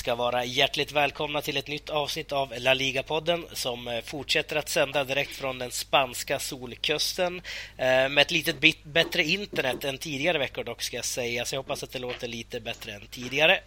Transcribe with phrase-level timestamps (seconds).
[0.00, 4.68] Ska vara hjärtligt välkomna till ett nytt avsnitt av La Liga-podden som eh, fortsätter att
[4.68, 7.42] sända direkt från den spanska solkusten
[7.76, 11.60] eh, med ett lite bättre internet än tidigare veckor dock ska jag säga, så jag
[11.60, 13.60] hoppas att det låter lite bättre än tidigare.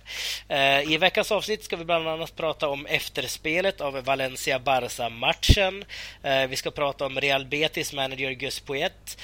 [0.47, 5.85] Eh, I veckans avsnitt ska vi bland annat prata om efterspelet av Valencia-Barca-matchen.
[6.49, 9.17] Vi ska prata om Real Betis manager Gus Poet.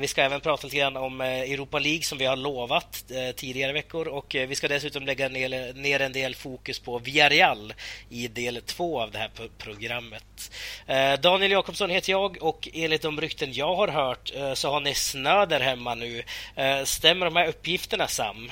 [0.00, 3.04] Vi ska även prata lite grann om Europa League som vi har lovat
[3.36, 7.74] tidigare veckor och vi ska dessutom lägga ner en del fokus på Villarreal
[8.08, 10.50] i del två av det här programmet.
[10.86, 14.80] Eh, Daniel Jakobsson heter jag och enligt de rykten jag har hört eh, så har
[14.80, 16.22] ni snö där hemma nu.
[16.54, 18.50] Eh, stämmer de här uppgifterna Sam?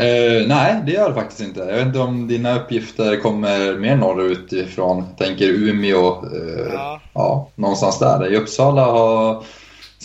[0.00, 1.60] Uh, nej, det gör det faktiskt inte.
[1.60, 5.04] Jag vet inte om dina uppgifter kommer mer norrut ifrån.
[5.18, 7.00] Tänker Umeå, uh, ja.
[7.12, 7.48] ja.
[7.54, 8.32] någonstans där.
[8.32, 9.44] I Uppsala har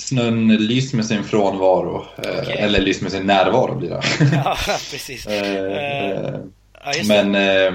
[0.02, 2.06] snön lyst med sin frånvaro.
[2.18, 2.56] Okay.
[2.58, 4.02] Eller lyst med sin närvaro blir det.
[4.46, 4.58] ja,
[4.92, 5.28] precis.
[6.84, 7.74] Ja, Men eh,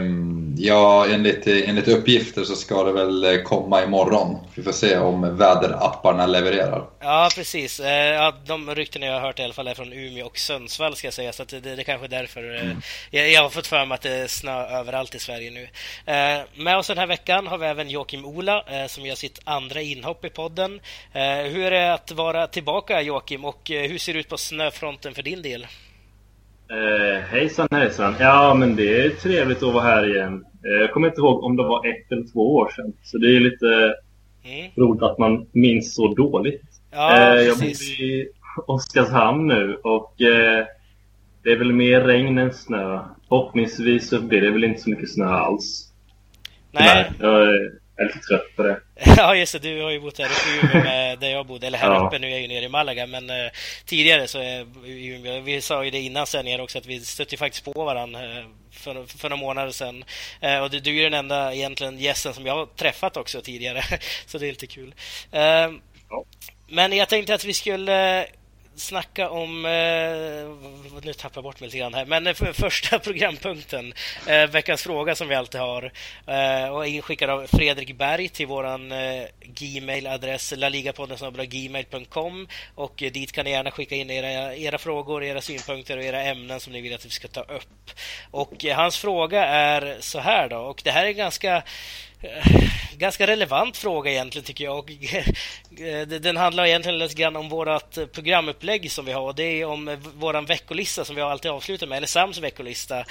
[0.56, 4.38] ja, enligt, enligt uppgifter så ska det väl komma imorgon.
[4.54, 6.84] Vi får se om väderapparna levererar.
[7.00, 7.80] Ja, precis.
[7.80, 10.96] Eh, ja, de rykten jag har hört i alla fall är från Umeå och Sundsvall
[10.96, 11.32] ska jag säga.
[11.32, 12.76] Så det, det är kanske därför eh, mm.
[13.10, 15.68] jag, jag, har fått för mig att det är snö överallt i Sverige nu.
[16.12, 19.80] Eh, med oss den här veckan har vi även Joakim Ola som gör sitt andra
[19.80, 20.80] inhopp i podden.
[21.44, 25.22] Hur är det att vara tillbaka Joakim och hur ser det ut på snöfronten för
[25.22, 25.66] din del?
[26.69, 28.14] Eh, hejsan hejsan.
[28.20, 30.45] Ja, men det är trevligt att vara här igen.
[30.64, 32.92] Eh, jag kommer inte ihåg om det var ett eller två år sedan.
[33.03, 33.95] Så det är lite
[34.45, 34.70] mm.
[34.77, 36.62] roligt att man minns så dåligt.
[36.91, 38.28] Ja, eh, jag bor i
[38.67, 40.67] Oskarshamn nu och eh,
[41.42, 43.00] det är väl mer regn än snö.
[43.28, 45.92] Förhoppningsvis så blir det väl inte så mycket snö alls.
[46.72, 47.11] Nej.
[47.20, 47.48] Jag,
[47.97, 48.80] jag är lite trött på det.
[49.16, 49.58] ja, just det.
[49.58, 51.66] Du har ju bott här uppe i Umeå med där jag bodde.
[51.66, 52.06] Eller här ja.
[52.06, 53.06] uppe, nu är jag ju nere i Malaga.
[53.06, 53.50] Men uh,
[53.84, 57.65] tidigare så är Umeå, vi sa ju det innan sändningen också, att vi stötte faktiskt
[57.65, 60.04] på varandra uh, för, för några månader sedan.
[60.44, 63.82] Uh, och du, du är den enda egentligen gästen som jag har träffat också tidigare.
[64.26, 64.94] så det är lite kul.
[65.31, 66.25] Ja.
[66.69, 68.26] Men jag tänkte att vi skulle
[68.76, 69.64] snacka om...
[69.64, 69.70] Eh,
[71.03, 72.04] nu tappar jag bort mig lite grann här.
[72.04, 73.94] Men eh, för, första programpunkten,
[74.26, 75.92] eh, veckans fråga som vi alltid har.
[76.26, 83.44] Eh, och inskickad av Fredrik Berg till våran eh, Gmail-adress laligapodden.gmail.com och eh, dit kan
[83.44, 86.94] ni gärna skicka in era, era frågor, era synpunkter och era ämnen som ni vill
[86.94, 87.91] att vi ska ta upp.
[88.31, 91.62] Och eh, hans fråga är så här då, och det här är ganska
[92.21, 94.78] Eh, ganska relevant fråga egentligen tycker jag.
[94.78, 94.91] Och,
[95.81, 99.32] eh, den handlar egentligen lite grann om vårt programupplägg som vi har.
[99.32, 103.05] Det är om eh, vår veckolista som vi alltid avslutar med, eller Sams veckolista,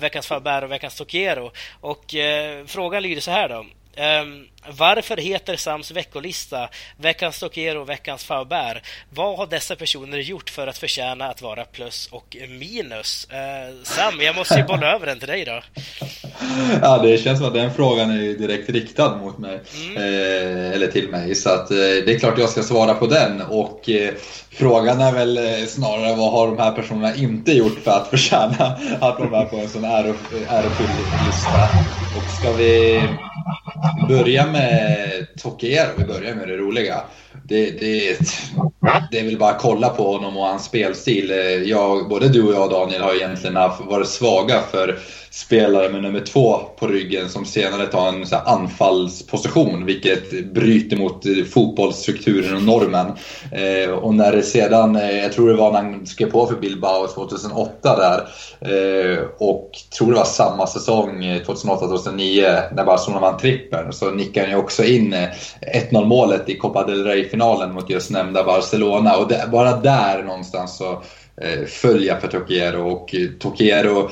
[0.00, 1.52] veckans Faber och veckans Tokiero.
[1.80, 3.66] Och eh, frågan lyder så här då.
[3.96, 8.86] Um, varför heter Sams veckolista Veckans Stokero och Veckans Faubert?
[9.10, 13.28] Vad har dessa personer gjort för att förtjäna att vara plus och minus?
[13.32, 15.62] Uh, Sam, jag måste ju bolla över den till dig då.
[16.82, 19.60] Ja, det känns som att den frågan är direkt riktad mot mig.
[19.84, 19.96] Mm.
[19.96, 21.34] Eh, eller till mig.
[21.34, 23.42] Så att, eh, det är klart jag ska svara på den.
[23.42, 24.14] Och eh,
[24.50, 28.78] frågan är väl eh, snarare vad har de här personerna inte gjort för att förtjäna
[29.00, 30.90] att de är på en sån ärofylld
[31.26, 31.68] lista.
[32.16, 33.02] Och ska vi
[34.00, 35.08] vi börjar med
[35.42, 37.00] Tokiero, vi börjar med det roliga.
[37.44, 38.18] Det, det,
[39.10, 41.32] det är väl bara att kolla på honom och hans spelstil.
[41.66, 43.54] Jag, både du och jag Daniel har egentligen
[43.88, 44.98] varit svaga för
[45.32, 51.26] spelare med nummer två på ryggen som senare tar en så anfallsposition vilket bryter mot
[51.26, 53.06] eh, fotbollsstrukturen och normen.
[53.52, 56.56] Eh, och när det sedan, eh, jag tror det var när han skrev på för
[56.56, 58.18] Bilbao 2008 där
[58.60, 64.46] eh, och tror det var samma säsong eh, 2008-2009 när Barcelona vann trippeln så nickade
[64.46, 65.28] han ju också in eh,
[65.90, 70.76] 1-0 målet i Copa del Rey-finalen mot just nämnda Barcelona och det, bara där någonstans
[70.76, 71.02] så
[71.66, 74.10] följa för Tokiero och Tokiero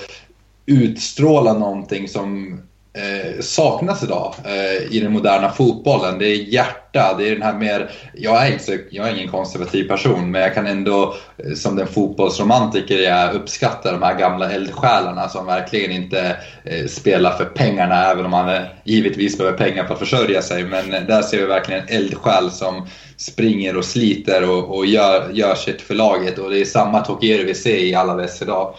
[0.71, 2.61] utstråla någonting som
[2.93, 6.19] eh, saknas idag eh, i den moderna fotbollen.
[6.19, 7.91] Det är hjärta, det är den här mer...
[8.15, 11.87] Jag är, inte, jag är ingen konservativ person men jag kan ändå eh, som den
[11.87, 18.25] fotbollsromantiker jag uppskatta de här gamla eldsjälarna som verkligen inte eh, spelar för pengarna även
[18.25, 20.65] om man eh, givetvis behöver pengar för att försörja sig.
[20.65, 22.87] Men eh, där ser vi verkligen en eldsjäl som
[23.17, 27.45] springer och sliter och, och gör, gör sitt för laget och det är samma Tokiero
[27.47, 28.75] vi ser i alla dess idag.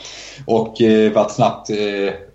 [0.46, 1.69] Och eh, för att snabbt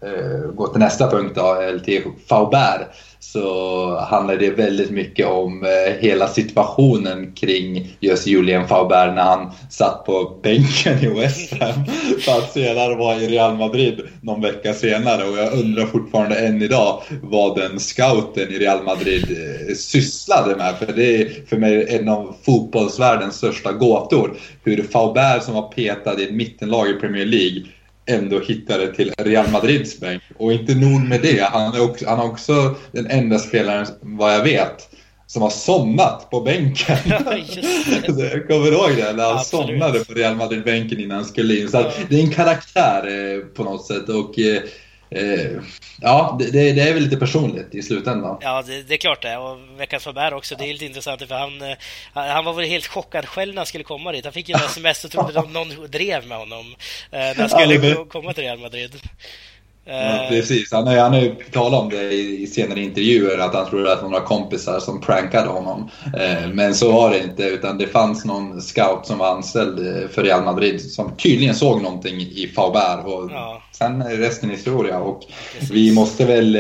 [0.03, 2.81] eh, eh, gå till nästa punkt då, till Faubert,
[3.21, 5.67] så handlar det väldigt mycket om
[6.01, 11.85] hela situationen kring just Julian Faubert när han satt på bänken i West Ham
[12.21, 15.25] för att senare vara i Real Madrid någon vecka senare.
[15.25, 19.37] Och jag undrar fortfarande än idag vad den scouten i Real Madrid
[19.77, 20.75] sysslade med.
[20.79, 24.37] För det är för mig en av fotbollsvärldens största gåtor.
[24.65, 27.63] Hur Faubert som var petad i ett mittenlag i Premier League
[28.07, 30.23] ändå hittade till Real Madrids bänk.
[30.37, 34.35] Och inte nog med det, han är också, han är också den enda spelaren, vad
[34.35, 34.89] jag vet,
[35.27, 36.97] som har somnat på bänken.
[37.07, 37.23] jag
[38.49, 39.13] kommer du ihåg det?
[39.13, 39.67] När han Absolut.
[39.67, 41.69] somnade på Real Madrid-bänken innan han skulle in.
[41.69, 44.09] Så det är en karaktär eh, på något sätt.
[44.09, 44.63] Och eh,
[45.11, 45.63] eh
[46.01, 48.39] Ja, det, det, är väl lite personligt i slutändan.
[48.41, 49.37] Ja, det, det är klart det.
[49.37, 51.77] Och veckans Faber också, det är lite intressant för han, eh,
[52.13, 54.25] han var väl helt chockad själv när han skulle komma dit.
[54.25, 56.75] Han fick ju en sms och trodde någon drev med honom
[57.11, 59.01] när han skulle komma till Real Madrid.
[59.89, 63.93] Ja, eh, precis, han har ju talat om det i senare intervjuer att han trodde
[63.93, 65.91] att några kompisar som prankade honom.
[66.05, 70.09] Eh, men så var det inte utan det fanns någon scout som var anställd eh,
[70.09, 73.63] för Real Madrid som tydligen såg någonting i Faubert och ja.
[73.73, 74.99] sen är resten historia.
[74.99, 75.23] Och
[75.71, 76.59] vi måste väl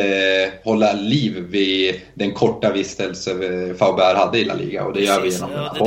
[0.64, 3.30] hålla liv vid den korta vistelse
[3.78, 5.14] Faubert hade i La Liga och det Precis.
[5.14, 5.84] gör vi genom ja,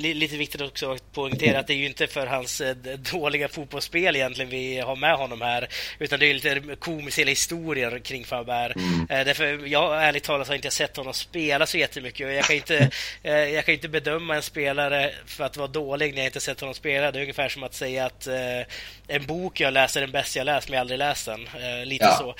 [0.00, 2.62] Det är lite viktigt också att poängtera att det är ju inte för hans
[3.12, 8.24] dåliga fotbollsspel egentligen vi har med honom här utan det är lite komiska historier kring
[8.24, 8.72] Faber.
[8.76, 9.06] Mm.
[9.10, 12.56] Eh, därför jag ärligt talat har inte sett honom spela så jättemycket och jag kan
[12.56, 12.90] inte,
[13.22, 16.60] eh, jag kan inte bedöma en spelare för att vara dålig när jag inte sett
[16.60, 17.12] honom spela.
[17.12, 18.34] Det är ungefär som att säga att eh,
[19.08, 21.48] en bok jag läser är den bästa jag läst men jag har aldrig läst den.
[21.88, 22.16] lite ja.
[22.18, 22.34] så.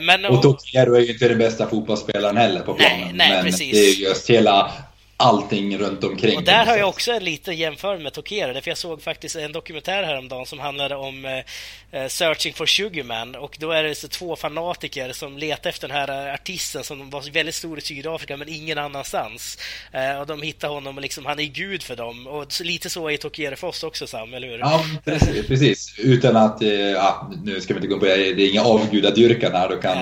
[0.00, 2.98] men, och Tokero är ju inte den bästa fotbollsspelaren heller på planen.
[3.00, 3.72] Nej, nej, men precis.
[3.72, 4.72] det är just hela
[5.16, 6.36] allting runt omkring.
[6.36, 8.60] Och där har jag också en liten jämförelse med Tokero.
[8.60, 13.34] För jag såg faktiskt en dokumentär häromdagen som handlade om eh, Searching for Sugarman.
[13.34, 17.32] Och då är det så två fanatiker som letar efter den här artisten som var
[17.32, 19.58] väldigt stor i Sydafrika men ingen annanstans.
[19.92, 22.26] Eh, och de hittar honom och liksom, han är gud för dem.
[22.26, 24.58] Och lite så är Tokero för oss också Sam, eller hur?
[24.58, 25.46] Ja, precis.
[25.46, 25.98] precis.
[25.98, 29.52] Utan att, eh, ja, nu ska vi inte gå på det, det är inga avgudadyrkan
[29.52, 29.68] här.
[29.68, 29.96] Då kan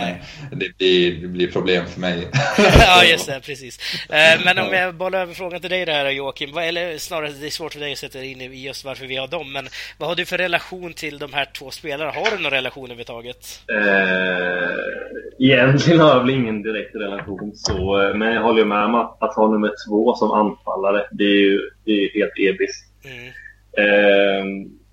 [0.53, 2.29] det bli, det bli problem för mig.
[2.79, 3.79] ja, just det, precis.
[4.09, 6.59] Eh, men om jag bolla över frågan till dig där Joakim.
[6.59, 9.29] Eller snarare, det är svårt för dig att sätta in i just varför vi har
[9.29, 9.53] dem.
[9.53, 9.69] Men
[9.99, 12.11] vad har du för relation till de här två spelarna?
[12.11, 13.63] Har du någon relation överhuvudtaget?
[13.71, 18.13] Eh, egentligen har jag väl ingen direkt relation så.
[18.15, 21.61] Men jag håller med om att, att ha nummer två som anfallare, det är ju
[21.85, 22.85] det är helt ebiskt.
[23.05, 23.27] Mm.
[23.83, 24.45] Eh,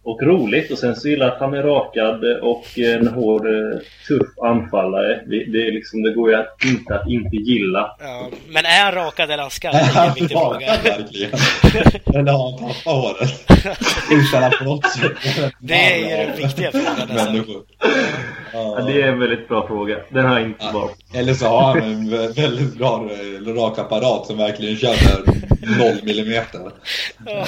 [0.03, 0.71] och roligt.
[0.71, 3.47] Och sen så gillar jag att han är rakad och en hård,
[4.07, 5.21] tuff anfallare.
[5.25, 7.95] Det, det, är liksom, det går ju att inte att inte gilla.
[7.99, 9.81] Ja, men är han rakad eller är han skallig?
[9.93, 10.77] Det är en viktig fråga.
[10.83, 11.31] verkligen.
[12.15, 13.49] Eller har han pappahåret?
[14.11, 15.11] Utan att på något sätt...
[15.59, 17.07] Det är ju den viktiga frågan.
[17.15, 17.63] Människor.
[18.53, 19.97] Ja, det är en väldigt bra fråga.
[20.09, 20.89] Den har jag inte ja.
[21.13, 23.09] Eller så har han en väldigt bra
[23.45, 24.95] rak apparat som verkligen kör
[25.79, 26.71] noll millimeter.
[27.25, 27.45] Ja.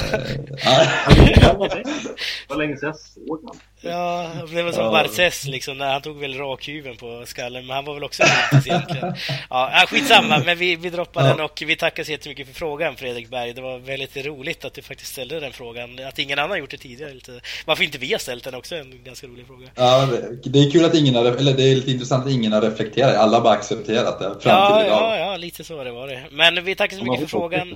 [2.47, 3.55] Det var länge sedan jag såg honom.
[3.83, 4.91] Ja, det var som ja.
[4.91, 8.69] Barces liksom, när han tog väl rakhyveln på skallen, men han var väl också lite
[8.69, 9.15] egentligen.
[9.49, 11.27] Ja, skitsamma, men vi, vi droppar ja.
[11.27, 13.53] den och vi tackar så jättemycket för frågan Fredrik Berg.
[13.53, 16.77] Det var väldigt roligt att du faktiskt ställde den frågan, att ingen annan gjort det
[16.77, 17.13] tidigare.
[17.13, 17.41] Lite.
[17.65, 19.67] Varför inte vi har ställt den också, en ganska rolig fråga.
[19.75, 20.07] Ja,
[20.43, 23.15] det är kul att ingen har, eller det är lite intressant att ingen har reflekterat,
[23.15, 24.99] alla har bara accepterat det fram ja, till idag.
[25.01, 26.23] Ja, ja, lite så det var det.
[26.31, 27.75] Men vi tackar så mycket för frågan.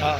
[0.00, 0.18] Ja,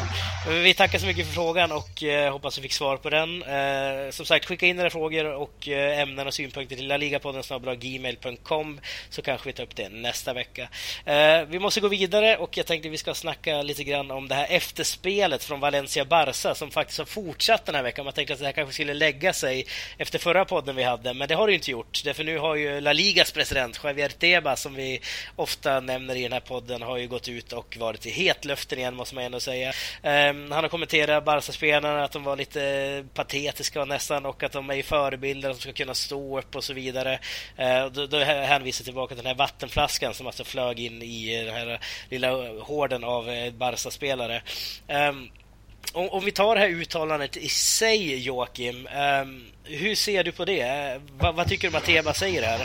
[0.49, 3.43] vi tackar så mycket för frågan och eh, hoppas vi fick svar på den.
[3.43, 7.43] Eh, som sagt, skicka in era frågor och eh, ämnen och synpunkter till laligapodden
[7.79, 10.69] gmail.com så kanske vi tar upp det nästa vecka.
[11.05, 14.35] Eh, vi måste gå vidare och jag tänkte vi ska snacka lite grann om det
[14.35, 18.05] här efterspelet från Valencia Barca som faktiskt har fortsatt den här veckan.
[18.05, 19.67] Man tänkte att det här kanske skulle lägga sig
[19.99, 22.05] efter förra podden vi hade, men det har det inte gjort.
[22.05, 25.01] Därför nu har ju La Ligas president Javier Tebas, som vi
[25.37, 28.95] ofta nämner i den här podden, har ju gått ut och varit i hetluften igen
[28.95, 29.73] måste man ändå säga.
[30.03, 34.71] Ehm, han har kommenterat Barca-spelarna att de var lite eh, patetiska nästan och att de
[34.71, 37.19] är förebilder, att de ska kunna stå upp och så vidare.
[37.57, 41.45] Eh, då, då hänvisar tillbaka till den här vattenflaskan som alltså flög in i eh,
[41.45, 44.43] den här lilla hården av eh, Barca-spelare.
[44.89, 45.31] Um,
[45.95, 48.89] om, vi tar det här uttalandet i sig, Joakim.
[49.23, 51.01] Um, hur ser du på det?
[51.19, 52.61] Va, vad tycker du om säger här?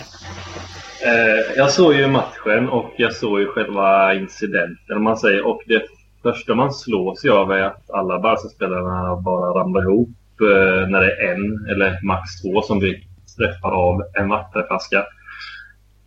[1.02, 5.46] Eh, jag såg ju matchen och jag såg ju själva incidenten, om man säger.
[5.46, 5.84] Och det
[6.22, 10.10] första man slås av är att alla Barca-spelarna bara ramlar ihop
[10.42, 13.08] eh, när det är en eller max två som blir
[13.38, 15.06] träffar av en vattenflaska.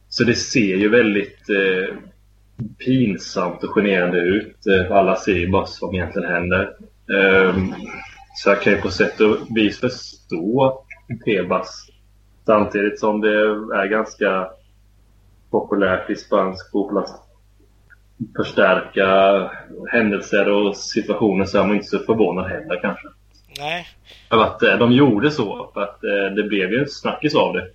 [0.09, 1.97] Så det ser ju väldigt eh,
[2.85, 4.67] pinsamt och generande ut.
[4.67, 6.73] Eh, alla ser ju bara vad som egentligen händer.
[7.12, 7.57] Eh,
[8.37, 10.85] så jag kan ju på sätt och vis förstå
[11.25, 11.87] Tebas.
[12.47, 13.35] Samtidigt som det
[13.76, 14.49] är ganska
[15.50, 17.30] populärt i spansk fotboll att
[18.37, 19.50] förstärka
[19.93, 23.09] händelser och situationer så är man inte så förvånad heller kanske.
[23.59, 23.89] Nej.
[24.29, 25.71] För att eh, de gjorde så.
[25.75, 27.67] För att eh, det blev ju en snackis av det.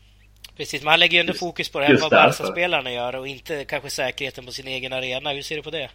[0.57, 3.89] Precis, man lägger ju ändå fokus på det här vad Barca-spelarna gör och inte kanske
[3.89, 5.29] säkerheten på sin egen arena.
[5.29, 5.89] Hur ser du på det?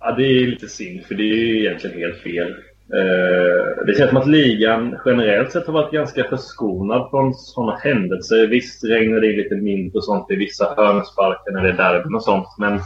[0.00, 2.54] Ja, det är lite synd för det är ju egentligen helt fel.
[2.92, 8.46] Eh, det känns som att ligan generellt sett har varit ganska förskonad från sådana händelser.
[8.46, 12.24] Visst regnar det lite mindre och sånt i vissa hörnsparkar när det är derbyn och
[12.24, 12.48] sånt.
[12.58, 12.80] Men,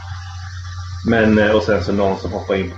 [1.07, 2.71] men, eh, och sen så någon som hoppar in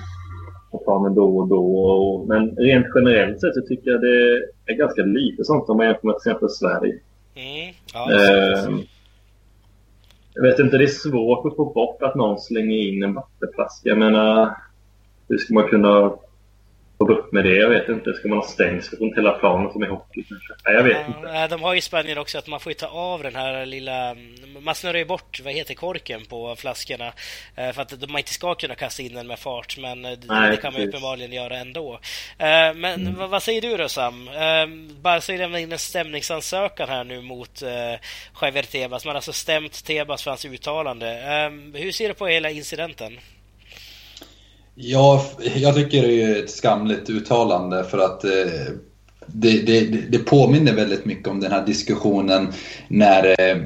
[0.72, 1.76] på planen då och då.
[1.76, 5.86] Och, men rent generellt sett så tycker jag det är ganska lite sånt om man
[5.86, 7.00] jämför med till exempel Sverige.
[7.36, 7.74] Mm.
[7.94, 8.80] Ja, eh,
[10.34, 13.90] jag vet inte, det är svårt att få bort att någon slänger in en vattenflaska.
[13.90, 14.56] Jag menar,
[15.28, 16.14] hur ska man kunna
[17.02, 17.56] få bukt med det?
[17.56, 18.14] Jag vet inte.
[18.14, 20.54] Ska man ha stängsel runt hela planen som i hockey kanske?
[20.66, 21.48] Nej, jag vet ja, inte.
[21.48, 24.16] De har i Spanien också att man får ta av den här lilla...
[24.60, 27.14] Man snurrar ju bort, vad heter korken på flaskorna.
[27.56, 30.52] Eh, för att man inte ska kunna kasta in den med fart, men eh, Nej,
[30.52, 31.94] det kan man uppenbarligen göra ändå.
[32.38, 33.30] Eh, men mm.
[33.30, 34.30] vad säger du då Sam?
[35.02, 37.62] Barca lämnar in en stämningsansökan här nu mot
[38.42, 39.06] Javier Tebas.
[39.06, 41.08] Man har alltså stämt Tebas för hans uttalande.
[41.74, 43.20] Hur ser du på hela incidenten?
[44.84, 48.74] Ja, jag tycker det är ett skamligt uttalande för att eh,
[49.26, 52.54] det, det, det påminner väldigt mycket om den här diskussionen
[52.88, 53.58] när, eh,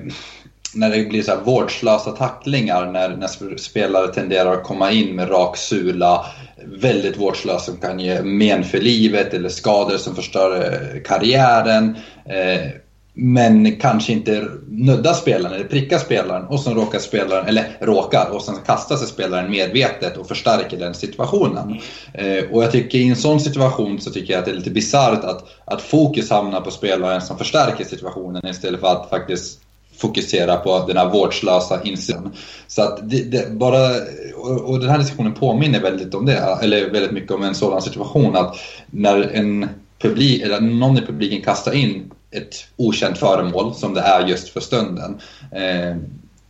[0.74, 5.32] när det blir så här vårdslösa tacklingar, när, när spelare tenderar att komma in med
[5.32, 6.26] rak sula,
[6.66, 11.96] väldigt vårdslösa som kan ge men för livet eller skador som förstör eh, karriären.
[12.26, 12.70] Eh,
[13.18, 18.42] men kanske inte nuddar spelaren eller prickar spelaren och sen råkar spelaren, eller råkar, och
[18.42, 21.80] sen kastar sig spelaren medvetet och förstärker den situationen.
[22.14, 24.70] Eh, och jag tycker i en sån situation så tycker jag att det är lite
[24.70, 29.60] bisarrt att, att fokus hamnar på spelaren som förstärker situationen istället för att faktiskt
[29.98, 32.32] fokusera på den här vårdslösa insynen.
[32.68, 33.90] Så att det, det, bara,
[34.36, 37.82] och, och den här diskussionen påminner väldigt om det, eller väldigt mycket om en sådan
[37.82, 39.70] situation att när en
[40.02, 44.60] publik, eller någon i publiken kastar in ett okänt föremål som det är just för
[44.60, 45.20] stunden.
[45.52, 45.96] Eh,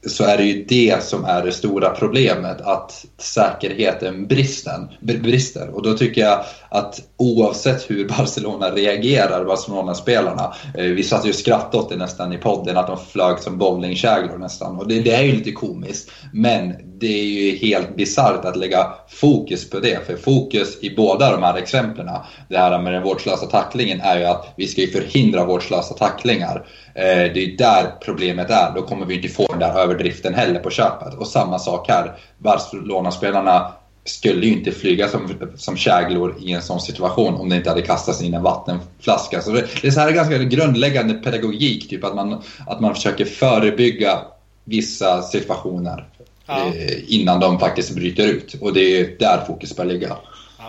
[0.08, 5.70] så är det ju det som är det stora problemet, att säkerheten bristen, brister.
[5.70, 11.36] Och då tycker jag att oavsett hur Barcelona reagerar, Barcelona-spelarna, eh, vi satt ju och
[11.36, 14.78] skrattade åt det nästan i podden, att de flög som bowlingkäglor nästan.
[14.78, 18.88] Och det, det är ju lite komiskt, men det är ju helt bisarrt att lägga
[19.08, 20.08] fokus på det.
[20.08, 22.10] För fokus i båda de här exemplen,
[22.50, 26.66] det här med den vårdslösa tacklingen, är ju att vi ska ju förhindra vårdslösa tacklingar.
[26.96, 28.72] Eh, det är där problemet är.
[28.76, 31.14] Då kommer vi inte få den där överdriften heller på köpet.
[31.14, 32.16] Och samma sak här.
[32.38, 33.72] Barcelona-spelarna
[34.06, 37.82] skulle ju inte flyga som, som käglor i en sån situation om det inte hade
[37.82, 39.42] kastats in en vattenflaska.
[39.42, 43.26] Så det, det är så här ganska grundläggande pedagogik, typ att man, att man försöker
[43.26, 44.20] förebygga
[44.64, 46.08] vissa situationer
[46.46, 46.66] ja.
[46.66, 48.56] eh, innan de faktiskt bryter ut.
[48.62, 50.18] Och det är där fokus bör ligga.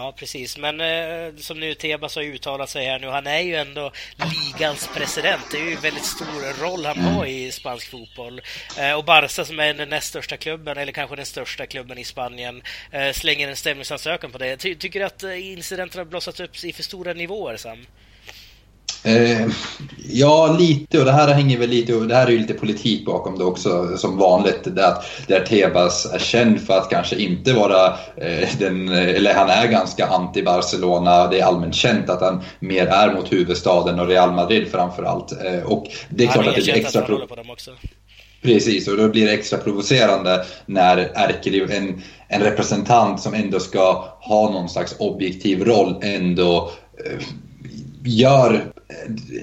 [0.06, 0.58] Ja, precis.
[0.58, 4.88] Men eh, som nu Tebas har uttalat sig här nu, han är ju ändå ligans
[4.94, 5.42] president.
[5.50, 8.40] Det är ju en väldigt stor roll han har i spansk fotboll.
[8.78, 12.04] Eh, och Barca som är den näst största klubben, eller kanske den största klubben i
[12.04, 14.56] Spanien, eh, slänger en stämningsansökan på det.
[14.56, 17.86] Ty tycker du att eh, incidenterna incidenten har blossat upp i för stora nivåer, Sam?
[19.06, 19.48] Eh,
[20.08, 23.06] ja, lite och det här hänger väl lite, och det här är ju lite politik
[23.06, 24.60] bakom det också som vanligt.
[24.64, 27.86] Det att, där Tebas är känd för att kanske inte vara
[28.16, 31.30] eh, den, eller han är ganska anti-Barcelona.
[31.30, 35.32] Det är allmänt känt att han mer är mot huvudstaden och Real Madrid framförallt.
[35.32, 37.00] Eh, och det är han klart är att det är extra...
[37.00, 37.70] Att på dem också.
[38.42, 44.04] Precis, och då blir det extra provocerande när Erkeliv, en, en representant som ändå ska
[44.20, 46.70] ha någon slags objektiv roll, ändå
[47.04, 47.22] eh,
[48.04, 48.72] gör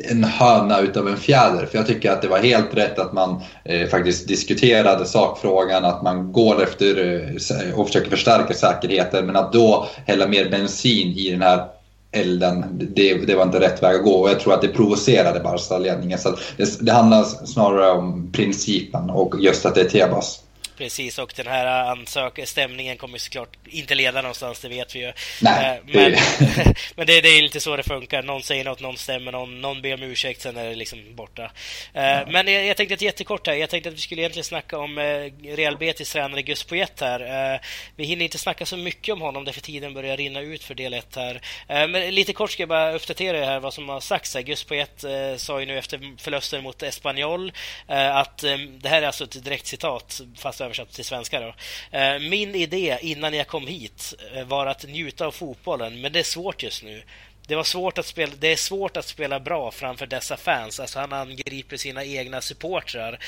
[0.09, 1.65] en höna utav en fjäder.
[1.65, 6.03] För jag tycker att det var helt rätt att man eh, faktiskt diskuterade sakfrågan, att
[6.03, 7.21] man går efter
[7.69, 9.25] eh, och försöker förstärka säkerheten.
[9.25, 11.67] Men att då hälla mer bensin i den här
[12.11, 14.13] elden, det, det var inte rätt väg att gå.
[14.13, 16.19] Och jag tror att det provocerade Barca-ledningen.
[16.19, 20.39] Så det, det handlar snarare om principen och just att det är Tebas.
[20.83, 25.13] Precis, och den här ansök stämningen kommer såklart inte leda någonstans, det vet vi ju.
[25.41, 26.75] Nej, eh, men det...
[26.95, 28.23] men det, det, är lite så det funkar.
[28.23, 31.51] Någon säger något, någon stämmer, någon, någon ber om ursäkt, sen är det liksom borta.
[31.93, 32.25] Eh, ja.
[32.27, 34.97] Men jag, jag tänkte att jättekort här, jag tänkte att vi skulle egentligen snacka om
[34.97, 37.59] eh, Real Betis tränare Gus Poyet här.
[37.95, 40.93] Vi hinner inte snacka så mycket om honom, därför tiden börjar rinna ut för del
[40.93, 41.41] 1 här.
[41.67, 44.41] Men lite kort ska jag bara uppdatera er här vad som har sagts här.
[44.41, 45.03] Gus Poyet
[45.37, 47.51] sa ju nu efter förlusten mot Espanyol
[47.87, 48.37] att
[48.81, 51.39] det här är alltså ett direkt citat, fast översatt till svenska.
[51.39, 51.53] Då.
[51.97, 56.19] Eh, min idé innan jag kom hit eh, var att njuta av fotbollen, men det
[56.19, 57.03] är svårt just nu.
[57.47, 60.79] Det, var svårt att spela, det är svårt att spela bra framför dessa fans.
[60.79, 63.19] Alltså han angriper sina egna supportrar.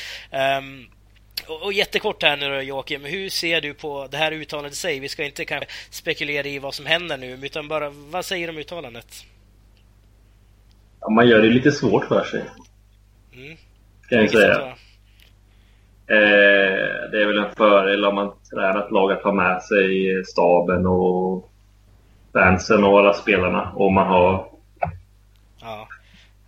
[0.57, 0.87] Um,
[1.47, 3.05] och, och jättekort här nu då, Joakim.
[3.05, 4.99] Hur ser du på det här uttalandet i sig?
[4.99, 8.53] Vi ska inte kanske spekulera i vad som händer nu, utan bara vad säger du
[8.53, 9.25] om uttalandet?
[11.01, 12.43] Ja, man gör det lite svårt för sig.
[13.33, 13.57] Mm.
[14.09, 14.75] Kan jag säga.
[16.07, 20.23] Eh, det är väl en fördel om man tränar ett lag att ha med sig
[20.25, 21.51] staben och
[22.33, 23.71] fansen och alla spelarna.
[23.75, 24.47] Och man har
[25.61, 25.87] ja.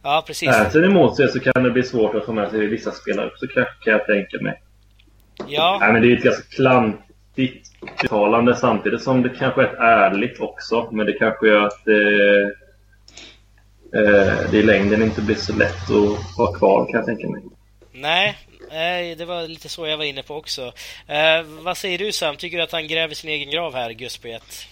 [0.03, 0.49] Ja, precis.
[0.49, 3.47] fansen emot sig så kan det bli svårt att få med sig vissa spelare också
[3.47, 4.61] kan jag tänka mig.
[5.47, 5.77] Ja.
[5.81, 7.67] Nej, men det är ett ganska klantigt
[8.03, 10.89] uttalande samtidigt som det kanske är ett ärligt också.
[10.91, 12.41] Men det kanske gör att det,
[13.93, 17.43] eh, det i längden inte blir så lätt att vara kvar kan jag tänka mig.
[17.93, 18.37] Nej,
[19.17, 20.73] det var lite så jag var inne på också.
[21.07, 22.37] Eh, vad säger du Sam?
[22.37, 24.67] Tycker du att han gräver sin egen grav här, Gusp1?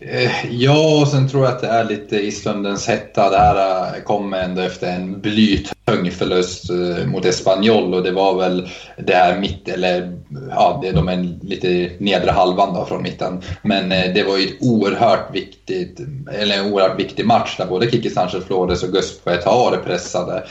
[0.00, 3.30] Eh, ja, och sen tror jag att det är lite i stundens hetta.
[3.30, 8.38] Det här eh, kom ändå efter en blytung förlust eh, mot Espanyol och det var
[8.38, 10.18] väl det här mitt, eller
[10.50, 13.42] ja, det, de är lite nedre halvan då från mitten.
[13.62, 16.00] Men det var ju ett oerhört viktigt,
[16.32, 20.44] eller en oerhört viktig match där både Kiki Sanchez Flores och Gus Poetare pressade.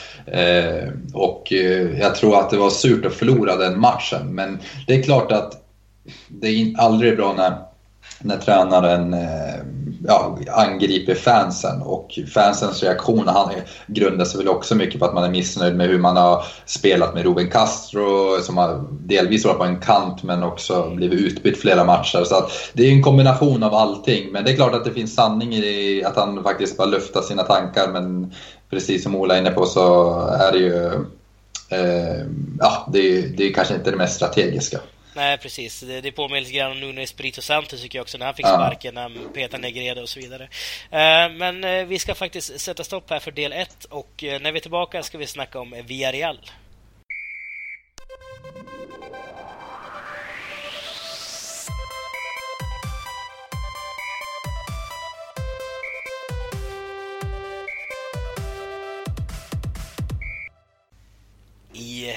[1.13, 1.51] Och
[1.99, 5.53] jag tror att det var surt att förlora den matchen, men det är klart att
[6.27, 7.70] det är aldrig bra när
[8.23, 9.55] när tränaren eh,
[10.07, 13.51] ja, angriper fansen och fansens reaktion han
[13.87, 17.13] grundar sig väl också mycket på att man är missnöjd med hur man har spelat
[17.13, 21.83] med Ruben Castro som har delvis varit på en kant men också blivit utbytt flera
[21.83, 22.23] matcher.
[22.23, 24.31] Så att det är en kombination av allting.
[24.31, 27.43] Men det är klart att det finns sanning i att han faktiskt bara luftar sina
[27.43, 28.33] tankar men
[28.69, 30.85] precis som Ola är inne på så är det ju
[31.69, 32.25] eh,
[32.59, 34.77] ja, det är, det är kanske inte det mest strategiska.
[35.13, 35.79] Nej, precis.
[35.79, 38.47] Det, det påminner lite grann om Nuno Espirito Santo tycker jag också, när han fick
[38.47, 40.43] sparken, när han petade Negredo och så vidare.
[40.43, 44.51] Uh, men uh, vi ska faktiskt sätta stopp här för del 1 och uh, när
[44.51, 46.39] vi är tillbaka ska vi snacka om Villarreal.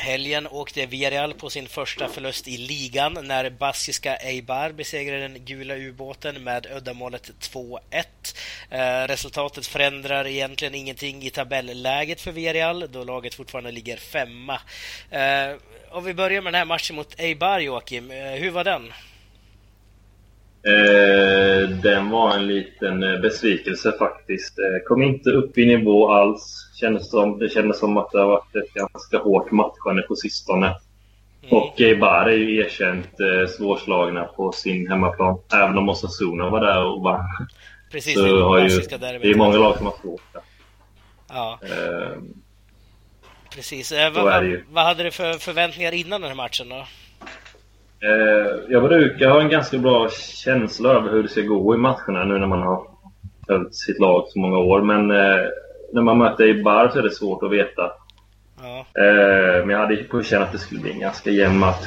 [0.05, 5.77] Helgen åkte Villarreal på sin första förlust i ligan när baskiska Eibar besegrade den gula
[5.77, 7.81] ubåten med uddamålet 2-1.
[8.71, 14.61] Eh, resultatet förändrar egentligen ingenting i tabelläget för Villarreal då laget fortfarande ligger femma.
[15.11, 15.57] Eh,
[15.91, 18.11] om vi börjar med den här matchen mot Eibar, Joakim.
[18.11, 18.93] Eh, hur var den?
[20.67, 24.59] Eh, den var en liten eh, besvikelse faktiskt.
[24.59, 26.71] Eh, kom inte upp i nivå alls.
[26.81, 30.67] Kändes som, det kändes som att det har varit ett ganska hårt matchande på sistone.
[30.67, 31.57] Mm.
[31.57, 35.39] Och Eibar är ju erkänt eh, svårslagna på sin hemmaplan.
[35.55, 37.25] Även om Osasuna var där och vann.
[37.93, 40.23] Precis, så det, har ju, det är många lag som har svårt.
[41.29, 41.59] Ja.
[41.63, 42.23] Eh,
[43.55, 43.93] Precis.
[43.93, 46.87] Eh, vad, vad hade du för förväntningar innan den här matchen då?
[48.05, 50.09] Eh, jag brukar ha en ganska bra
[50.45, 52.87] känsla över hur det ska gå i matcherna nu när man har
[53.47, 54.83] följt sitt lag så många år.
[54.83, 55.47] Men eh,
[55.93, 57.93] när man möter Eibar så är det svårt att veta.
[58.63, 58.79] Ja.
[59.03, 61.87] Eh, men jag hade på känn att det skulle bli en ganska jämn match.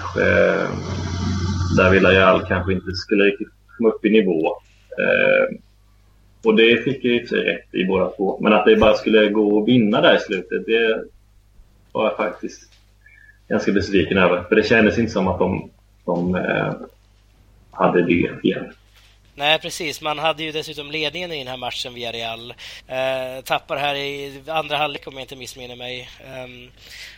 [1.77, 4.57] Där Villarreal kanske inte skulle riktigt komma upp i nivå.
[6.45, 8.39] Och det fick jag i sig rätt i båda två.
[8.41, 11.03] Men att det bara skulle gå att vinna där i slutet, det
[11.91, 12.71] var jag faktiskt
[13.49, 14.43] ganska besviken över.
[14.43, 15.69] För det kändes inte som att de,
[16.07, 16.73] de eh,
[17.71, 18.73] hade det igen.
[19.35, 20.01] Nej, precis.
[20.01, 22.53] Man hade ju dessutom ledningen i den här matchen via Real.
[22.87, 26.09] Eh, tappar här i andra halvlek om jag inte missminner mig.
[26.45, 26.71] Um,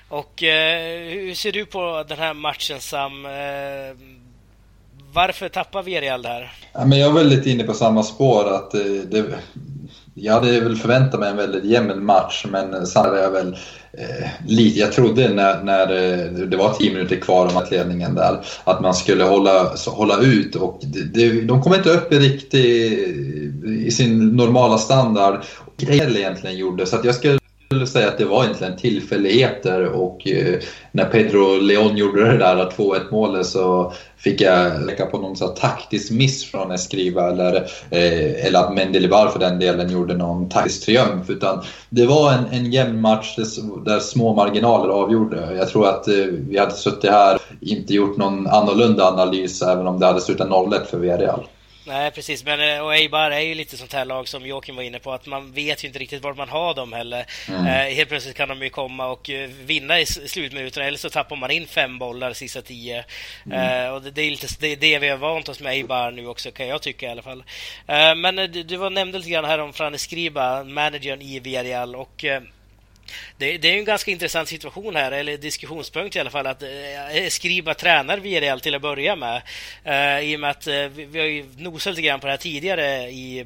[0.10, 3.26] och eh, hur ser du på den här matchen Sam?
[3.26, 3.32] Eh,
[5.14, 6.52] varför tappar Villarreal det här?
[6.74, 8.56] Ja, men jag är väldigt inne på samma spår.
[8.56, 9.40] att det, det,
[10.22, 13.56] jag hade väl förväntat mig en väldigt jämn match men sen hade jag väl
[13.94, 18.40] eh, lite, jag trodde när, när eh, det var tio minuter kvar om ledningen där
[18.64, 22.54] att man skulle hålla, hålla ut och det, det, de kom inte upp i riktigt
[23.64, 25.40] i sin normala standard.
[25.76, 27.39] Det egentligen gjorde så att jag skulle
[27.70, 30.60] skulle säga att det var egentligen tillfälligheter och eh,
[30.92, 35.48] när Pedro Leon gjorde det där 2-1 målet så fick jag lägga på någon så
[35.48, 37.56] taktisk miss från Escriva eller,
[37.90, 41.30] eh, eller att Mendelibar för den delen gjorde någon taktisk triumf.
[41.30, 43.36] Utan det var en, en jämn match
[43.86, 45.56] där, små marginaler avgjorde.
[45.58, 49.88] Jag tror att eh, vi hade suttit här och inte gjort någon annorlunda analys även
[49.88, 51.44] om det hade slutat 0-1 för Villarreal.
[51.90, 52.44] Nej, precis.
[52.44, 55.12] Men eh, och Eibar är ju lite sånt här lag som Joakim var inne på,
[55.12, 57.26] att man vet ju inte riktigt var man har dem heller.
[57.48, 57.66] Mm.
[57.66, 61.36] Eh, helt plötsligt kan de ju komma och uh, vinna i slutminuterna, eller så tappar
[61.36, 63.06] man in fem bollar sista tio.
[63.46, 63.86] Mm.
[63.86, 66.28] Eh, och det, det, är lite det, det vi har vant oss med Eibar nu
[66.28, 67.44] också, kan jag tycka i alla fall.
[67.88, 71.96] Eh, men du, du var nämnde lite grann här om Frane Skriba, managern i Villarreal,
[71.96, 72.26] och
[73.38, 76.70] det, det, är en ganska intressant situation här, eller diskussionspunkt i alla fall, att eh,
[77.30, 79.42] Skriba tränar Villarreal till att börja med.
[79.84, 82.34] Eh, I och med att eh, vi, vi har ju nosat lite grann på det
[82.34, 83.46] här tidigare i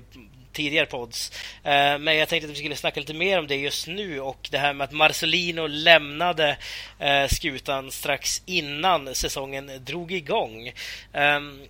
[0.54, 1.32] tidigare pods.
[1.64, 4.48] Eh, men jag tänkte att vi skulle snacka lite mer om det just nu och
[4.52, 6.58] det här med att Marcelino lämnade
[7.00, 10.72] eh, skutan strax innan säsongen drog igång.
[11.14, 11.62] Ehm,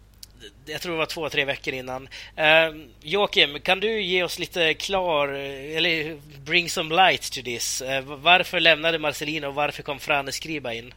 [0.66, 2.04] jag tror det var två, tre veckor innan.
[2.04, 7.82] Uh, Joakim, kan du ge oss lite klar, eller bring some light to this?
[7.82, 10.94] Uh, varför lämnade Marcelino och varför kom Frane Skriba in?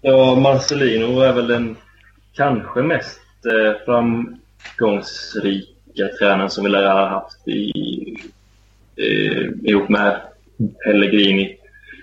[0.00, 1.76] Ja, Marcelino är väl den
[2.36, 7.72] kanske mest eh, framgångsrika tränaren som vi lär ha haft i,
[8.96, 10.20] eh, ihop med
[10.84, 11.56] Pellegrini.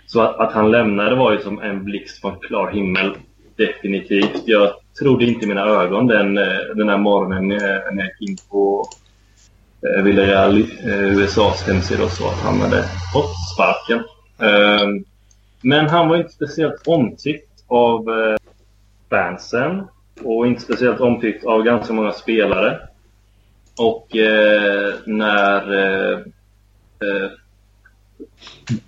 [0.08, 3.12] Så att, att, han lämnade var ju som en blixt från klar himmel.
[3.56, 4.42] Definitivt.
[4.46, 8.90] Jag trodde inte mina ögon den, eh, den här morgonen när jag gick in på
[9.88, 14.04] eh, Villarreal eh, USAs hemsida och så att han hade fått sparken.
[14.40, 15.06] Ehm,
[15.62, 18.36] men han var inte speciellt omtyckt av eh,
[19.10, 19.88] fansen
[20.24, 22.80] och inte speciellt omtyckt av ganska många spelare.
[23.80, 24.08] Och
[25.06, 26.24] när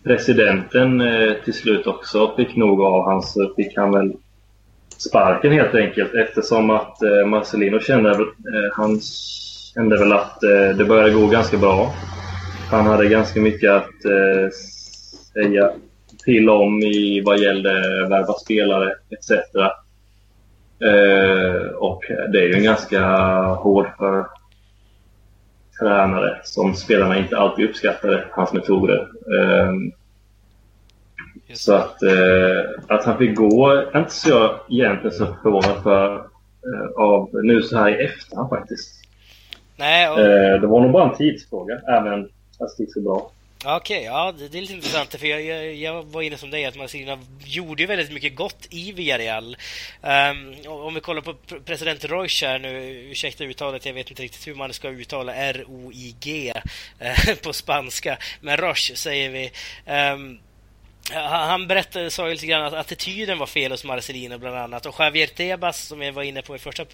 [0.03, 1.03] presidenten
[1.43, 4.13] till slut också fick nog av hans så fick han väl
[4.97, 8.99] sparken helt enkelt eftersom att eh, Marcelino kände, eh, han
[9.73, 11.93] kände väl att eh, det började gå ganska bra.
[12.71, 14.49] Han hade ganska mycket att eh,
[15.33, 15.71] säga
[16.25, 17.71] till om i vad gällde
[18.09, 19.31] värva spelare etc.
[20.79, 23.01] Eh, och det är ju en ganska
[23.41, 24.25] hård för
[25.79, 29.07] tränare som spelarna inte alltid uppskattade hans metoder.
[29.33, 29.71] Eh,
[31.47, 35.83] Eh, så att, eh, att han fick gå är inte så jag egentligen så förvånad
[35.83, 39.01] för eh, av nu så här i efterhand faktiskt.
[39.75, 40.19] Nej, och...
[40.19, 42.29] Eh, det var nog bara en tidsfråga, även
[42.59, 43.31] fast det gick så bra.
[43.67, 46.49] Okej, okay, ja det, det, är lite intressant för jag, jag, jag var inne som
[46.51, 49.57] dig att Marcelino gjorde ju väldigt mycket gott i Villarreal.
[50.01, 51.33] Um, om vi kollar på
[51.65, 52.69] president Roig här nu,
[53.11, 56.53] ursäkta uttalet, jag vet inte riktigt hur man ska uttala R-O-I-G
[57.01, 59.51] uh, på spanska, men Roche säger vi.
[60.13, 60.39] Um,
[61.13, 64.85] han berättade, sa ju lite grann att attityden var fel hos Marcelino bland annat.
[64.85, 66.85] Och Javier Tebas, som jag var inne på i första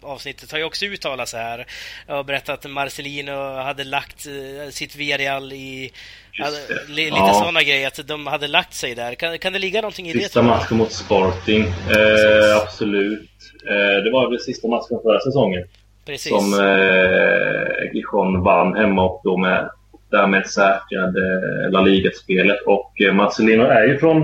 [0.00, 1.66] avsnittet, har ju också uttalat sig här
[2.06, 5.92] och berättat att Marcelino hade lagt eh, sitt Villarreal i...
[6.38, 6.56] Hade,
[6.88, 7.34] lite ja.
[7.34, 9.14] sådana grejer, att de hade lagt sig där.
[9.14, 10.24] Kan, kan det ligga någonting i sista det?
[10.24, 13.30] Sista matchen mot Sporting, eh, absolut.
[13.68, 15.64] Eh, det var väl sista matchen förra säsongen.
[16.04, 16.32] Precis.
[16.32, 19.70] Som eh, Gijon vann hemma och då med
[20.10, 22.62] därmed säkrade La Liga-spelet.
[22.66, 24.22] Och eh, Marcelino är ju från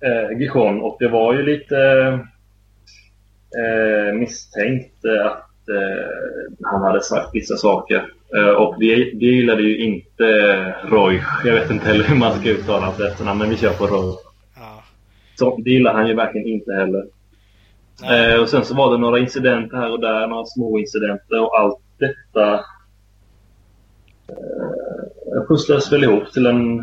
[0.00, 1.78] eh, Gijon och det var ju lite
[3.58, 6.06] eh, misstänkt att eh,
[6.62, 8.06] han hade sagt vissa saker.
[8.36, 10.24] Eh, och det, det gillade ju inte
[10.88, 11.22] Roy.
[11.44, 14.14] Jag vet inte heller hur man ska uttala hans efternamn, men vi kör på Roy.
[14.56, 14.82] Ja.
[15.34, 17.04] Så det gillar han ju verkligen inte heller.
[18.02, 21.58] Eh, och sen så var det några incidenter här och där, några små incidenter och
[21.58, 22.64] allt detta
[25.48, 26.78] pusslades väl ihop till en,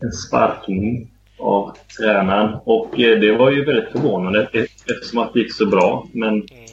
[0.00, 2.56] en sparkning av tränaren.
[2.64, 4.48] Och eh, det var ju väldigt förvånande
[4.86, 6.06] eftersom att det gick så bra.
[6.12, 6.34] Men...
[6.34, 6.70] Mm.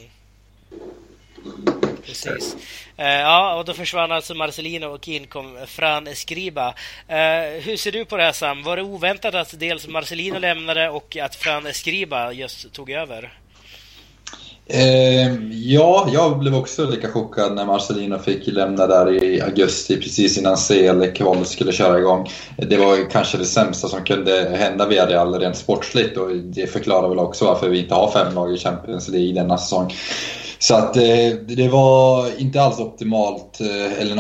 [2.06, 2.56] Precis.
[2.98, 6.74] Eh, ja, och då försvann alltså Marcelino och in kom Fran Escriba.
[7.08, 8.64] Eh, hur ser du på det här Sam?
[8.64, 13.34] Var det oväntat att dels Marcelino lämnade och att Fran Escriba just tog över?
[14.70, 20.38] Eh, ja, jag blev också lika chockad när Marcelino fick lämna där i augusti precis
[20.38, 22.30] innan CL-kvalet skulle köra igång.
[22.58, 27.20] Det var kanske det sämsta som kunde hända via rent sportsligt och det förklarar väl
[27.20, 29.94] också varför vi inte har fem lag i Champions League denna säsong.
[30.60, 31.04] Så att eh,
[31.48, 34.20] det var inte alls optimalt, eh, eller en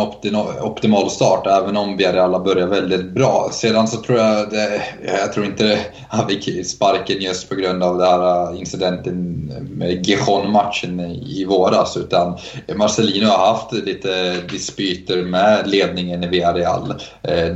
[0.61, 3.49] optimal start, även om Villarreal började väldigt bra.
[3.53, 4.81] Sedan så tror jag, det,
[5.19, 9.33] jag tror inte han fick sparken just på grund av den här eh, incidenten
[9.71, 12.37] med Gijon-matchen i våras, utan
[12.75, 16.93] Marcelino har haft lite dispyter med ledningen i Villarreal,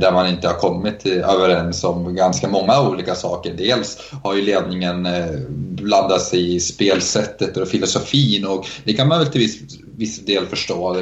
[0.00, 3.54] där man inte har kommit överens om ganska många olika saker.
[3.58, 5.08] Dels har ju ledningen
[5.82, 9.58] blandat sig i spelsättet och filosofin och det kan man väl till viss,
[9.96, 10.96] viss del förstå.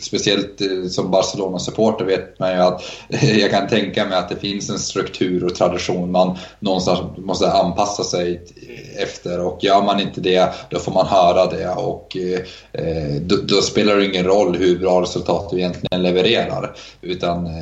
[0.00, 2.82] Speciellt eh, som Barcelona-supporter vet man ju att
[3.38, 8.04] jag kan tänka mig att det finns en struktur och tradition man någonstans måste anpassa
[8.04, 8.42] sig
[8.98, 9.40] efter.
[9.40, 11.68] Och gör man inte det då får man höra det.
[11.68, 12.40] Och eh,
[12.72, 16.76] eh då, då spelar det ingen roll hur bra resultat du egentligen levererar.
[17.00, 17.52] Utan eh,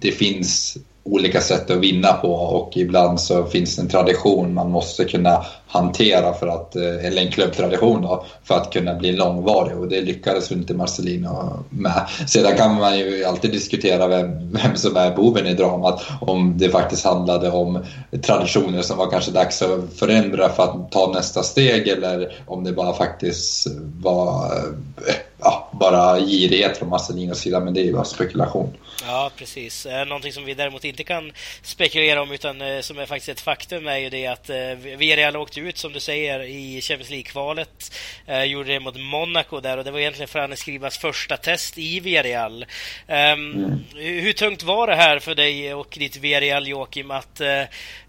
[0.00, 2.32] det finns olika sätt att vinna på.
[2.32, 7.22] Och ibland så finns det en tradition man måste kunna hantera för att, eh, eller
[7.22, 9.78] en klubbtradition då, för att kunna bli långvarig.
[9.78, 12.08] Och det lyckades inte Marcelino med.
[12.26, 16.68] Sedan kan man ju alltid diskutera vem, vem som är boven i dramat, om det
[16.68, 17.84] faktiskt handlade om
[18.22, 22.72] traditioner som var kanske dags att förändra för att ta nästa steg eller om det
[22.72, 23.66] bara faktiskt
[24.00, 28.76] var eh, ja, bara girighet från Marcelinos sida, men det är ju bara spekulation.
[29.06, 29.86] Ja, precis.
[29.86, 33.40] Eh, någonting som vi däremot inte kan spekulera om utan eh, som är faktiskt ett
[33.40, 34.56] faktum är ju det att eh,
[34.96, 37.92] Villarreal åkte ut som du säger i Champions League-kvalet.
[38.46, 42.66] Gjorde det mot Monaco där och det var egentligen Franne Skrivas första test i Villarreal.
[43.06, 43.84] Ehm, mm.
[43.94, 47.40] Hur tungt var det här för dig och ditt Villarreal Joakim att,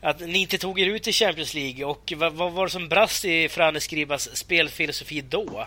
[0.02, 2.90] att ni inte tog er ut i Champions League och vad, vad var det som
[2.90, 5.66] brast i Franne Skrivas spelfilosofi då?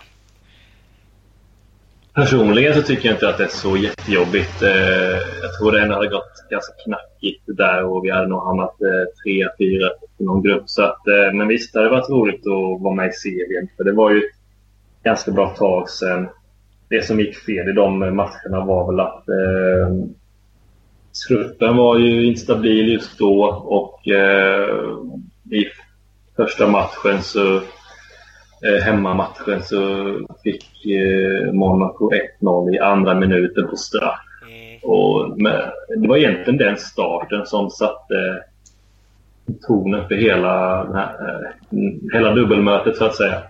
[2.15, 4.61] Personligen så tycker jag inte att det är så jättejobbigt.
[4.61, 8.81] Eh, jag tror det ändå hade gått ganska knackigt där och vi hade nog hamnat
[8.81, 10.63] eh, tre, fyra i någon grupp.
[10.65, 13.67] Så att, eh, men visst, det hade varit roligt att vara med i serien.
[13.77, 16.27] För det var ju ett ganska bra tag sedan.
[16.89, 20.07] Det som gick fel i de matcherna var väl att eh,
[21.27, 24.69] truppen var ju instabil just då och eh,
[25.51, 25.65] i
[26.35, 27.61] första matchen så
[28.83, 30.11] hemmamatchen så
[30.43, 34.19] fick eh, Monaco 1-0 i andra minuten på straff.
[34.47, 34.79] Mm.
[34.83, 35.39] Och
[36.01, 38.43] det var egentligen den starten som satte
[39.67, 41.49] tonen för hela, eh,
[42.13, 43.41] hela dubbelmötet så att säga.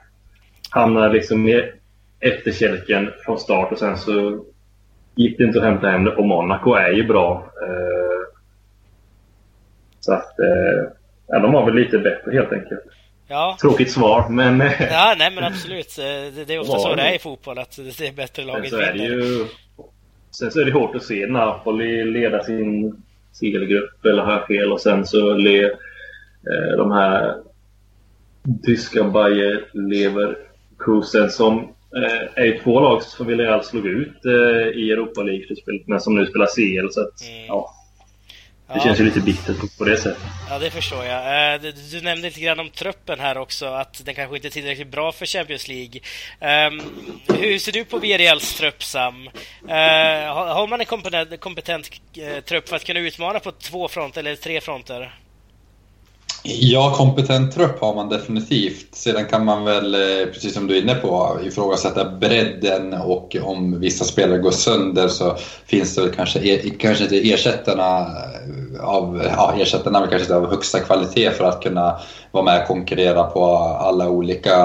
[0.69, 1.71] Hamnade liksom i
[2.19, 4.45] efterkälken från start och sen så
[5.15, 6.15] gick det inte att hämta hem det.
[6.15, 7.51] Och Monaco är ju bra.
[7.61, 8.35] Eh,
[9.99, 10.91] så att eh,
[11.27, 12.81] ja, de var väl lite bättre helt enkelt.
[13.27, 13.57] Ja.
[13.61, 14.59] Tråkigt svar, men...
[14.79, 15.95] Ja, nej men absolut.
[15.95, 19.05] Det, är ofta så det är i fotboll, att det är bättre laget vinner.
[19.05, 19.45] Ju...
[20.31, 22.95] Sen så är det hårt att se Napoli leda sin
[23.39, 24.71] CL-grupp, eller jag fel?
[24.71, 27.35] Och sen så le, eh, de här
[28.63, 31.59] tyska Bayer Leverkusen som
[31.95, 35.45] eh, är två lag som Villarreal slog ut eh, i Europa League,
[35.85, 36.91] men som nu spelar CL.
[36.91, 37.45] Så att, mm.
[37.47, 37.71] ja,
[38.67, 38.83] det ja.
[38.83, 40.23] känns ju lite bittert på det sättet.
[40.49, 41.53] Ja, det förstår jag.
[41.53, 44.49] Eh, du, du nämnde lite grann om truppen här också, att den kanske inte är
[44.49, 46.01] tillräckligt bra för Champions League.
[46.39, 46.81] Um,
[47.37, 49.27] hur ser du på VRLs trupp, Sam?
[49.63, 54.19] Uh, har man en kompetent, kompetent uh, trupp för att kunna utmana på två fronter
[54.19, 55.15] eller tre fronter?
[56.47, 58.95] Ja, kompetent trupp har man definitivt.
[58.95, 63.79] Sedan kan man väl, eh, precis som du är inne på, ifrågasätta bredden och om
[63.79, 69.21] vissa spelare går sönder så finns det väl kanske, e- kanske inte ersättarna eh, av,
[69.37, 71.99] ja, ersättarna kanske inte av högsta kvalitet för att kunna
[72.31, 73.45] vara med och konkurrera på
[73.79, 74.55] alla olika,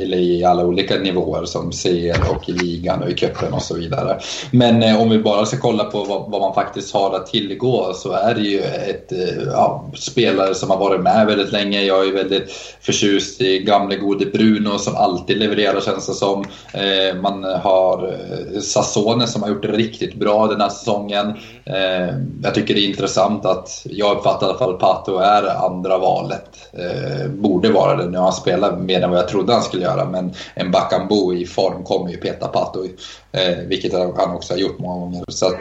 [0.00, 3.76] eller i alla olika nivåer som CL och i ligan och i cupen och så
[3.76, 4.18] vidare.
[4.50, 7.92] Men eh, om vi bara ska kolla på vad, vad, man faktiskt har att tillgå
[7.94, 11.82] så är det ju ett eh, ja, spelare som har varit med med väldigt länge.
[11.82, 16.44] Jag är väldigt förtjust i gamle gode Bruno som alltid levererar känns det som.
[16.72, 21.32] Eh, man har eh, Sassone som har gjort det riktigt bra den här säsongen.
[21.64, 25.98] Eh, jag tycker det är intressant att jag uppfattar i alla fall Pato är andra
[25.98, 26.50] valet.
[26.72, 29.82] Eh, borde vara det nu har han spelat mer än vad jag trodde han skulle
[29.82, 32.84] göra men en Bakambu i form kommer ju peta Pato
[33.32, 35.24] eh, vilket han också har gjort många gånger.
[35.28, 35.60] Så att,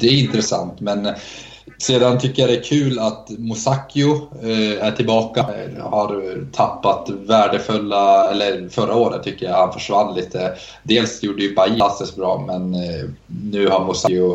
[0.00, 1.08] det är intressant men
[1.82, 5.40] sedan tycker jag det är kul att Musakio eh, är tillbaka.
[5.40, 10.52] Eh, har tappat värdefulla, eller förra året tycker jag han försvann lite.
[10.82, 13.04] Dels gjorde ju Bahia fantastiskt bra men eh,
[13.52, 14.34] nu har Musakio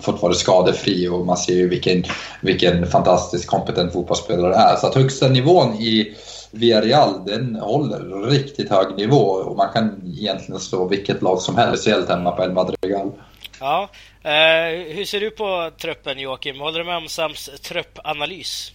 [0.00, 2.04] fått vara skadefri och man ser ju vilken,
[2.40, 4.76] vilken fantastiskt kompetent fotbollsspelare det är.
[4.76, 6.14] Så att högsta nivån i
[6.50, 11.82] Villarreal den håller riktigt hög nivå och man kan egentligen slå vilket lag som helst,
[11.82, 13.12] speciellt hemma på El Madrigal.
[13.60, 13.88] Ja,
[14.26, 16.60] Uh, hur ser du på truppen Joakim?
[16.60, 18.72] Håller du med om Sams truppanalys?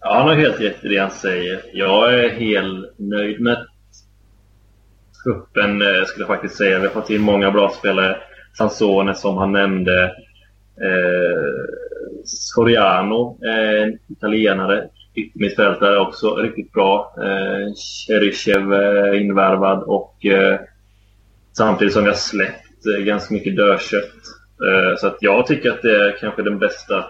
[0.00, 1.62] Ja, han har helt rätt i det han säger.
[1.72, 3.66] Jag är helt nöjd med
[5.24, 6.78] truppen, eh, skulle jag faktiskt säga.
[6.78, 8.16] Vi har fått in många bra spelare.
[8.58, 10.04] Sansone som han nämnde.
[10.82, 11.64] Eh,
[12.24, 14.88] Soriano, eh, italienare.
[15.14, 17.14] Yttermittfältare också riktigt bra.
[17.18, 20.60] Eh, Cheryshev eh, invärvad och eh,
[21.52, 24.14] samtidigt som vi har släppt ganska mycket dödkött.
[24.66, 27.04] Eh, så att jag tycker att det är kanske den bästa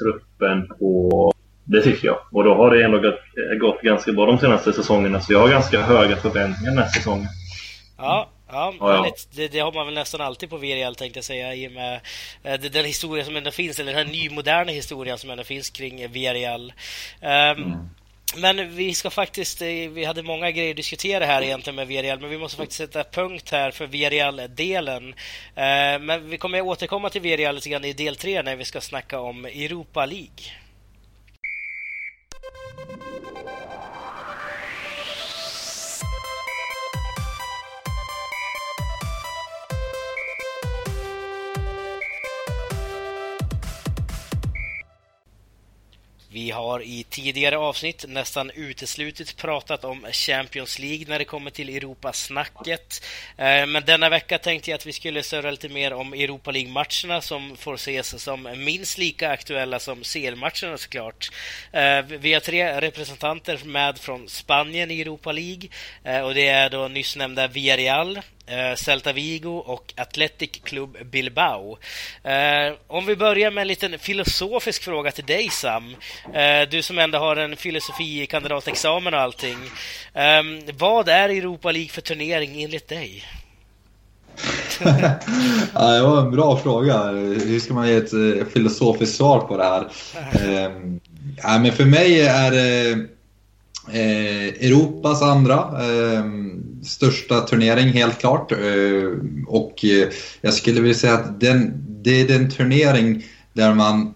[0.00, 1.32] truppen på...
[1.64, 2.18] Det tycker jag.
[2.32, 5.20] Och då har det ändå gått, gått ganska bra de senaste säsongerna.
[5.20, 7.28] Så jag har ganska höga förväntningar den här säsongen.
[7.98, 9.12] Ja, Ja, ja.
[9.34, 12.00] Det, det, har man väl nästan alltid på VRL tänkte jag säga i och med
[12.42, 16.08] eh, den historia som ändå finns, eller den här nymoderna historien som ändå finns kring
[16.08, 16.72] VRL.
[17.22, 17.90] Um, ehm, mm.
[18.36, 22.20] Men vi ska faktiskt, eh, vi hade många grejer att diskutera här egentligen med VRL,
[22.20, 25.14] men vi måste faktiskt sätta punkt här för VRL-delen.
[25.54, 28.80] Eh, men vi kommer återkomma till VRL lite grann i del 3 när vi ska
[28.80, 30.59] snacka om Europa League.
[46.32, 51.68] Vi har i tidigare avsnitt nästan uteslutet pratat om Champions League när det kommer till
[51.68, 53.04] Europasnacket.
[53.36, 57.20] Eh, men denna vecka tänkte jag att vi skulle surra lite mer om Europa League-matcherna
[57.20, 61.30] som får ses som minst lika aktuella som CL-matcherna såklart.
[61.72, 65.68] Eh, vi har tre representanter med från Spanien i Europa League
[66.04, 71.78] eh, och det är då nyss nämnda Villarreal, Eh, Celta Vigo och Athletic Club Bilbao.
[72.22, 75.96] Eh, om vi börjar med en liten filosofisk fråga till dig Sam.
[76.34, 79.58] Eh, du som ändå har en filosofikandidatexamen och allting.
[80.14, 83.24] Ehm, vad är Europa League för turnering enligt dig?
[85.74, 87.02] ja, det var en bra fråga.
[87.08, 89.88] Hur ska man ge ett eh, filosofiskt svar på det här?
[90.48, 91.00] Ehm,
[91.42, 92.90] ja, men för mig är det
[93.92, 98.52] eh, Europas andra ehm, största turnering helt klart.
[98.52, 98.58] Eh,
[99.46, 100.08] och eh,
[100.40, 104.14] jag skulle vilja säga att den, det är den turnering där man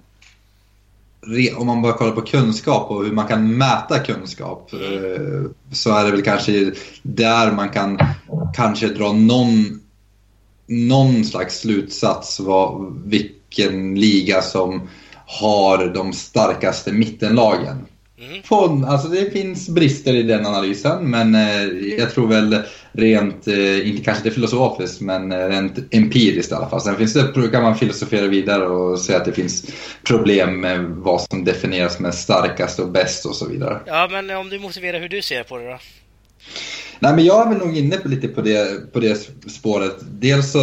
[1.56, 6.04] om man bara kollar på kunskap och hur man kan mäta kunskap eh, så är
[6.04, 6.72] det väl kanske
[7.02, 7.98] där man kan
[8.54, 9.80] kanske dra någon,
[10.66, 14.88] någon slags slutsats vad, vilken liga som
[15.26, 17.86] har de starkaste mittenlagen.
[18.50, 18.84] Mm.
[18.84, 21.64] alltså det finns brister i den analysen men eh,
[21.98, 26.68] jag tror väl rent, eh, inte kanske det filosofiskt men eh, rent empiriskt i alla
[26.68, 26.80] fall.
[26.80, 29.66] Sen finns det, kan man filosofera vidare och säga att det finns
[30.04, 33.80] problem med vad som definieras med starkast och bäst och så vidare.
[33.86, 35.78] Ja men om du motiverar hur du ser på det då?
[36.98, 39.96] Nej men jag är väl nog inne på lite på det, på det spåret.
[40.00, 40.60] Dels så,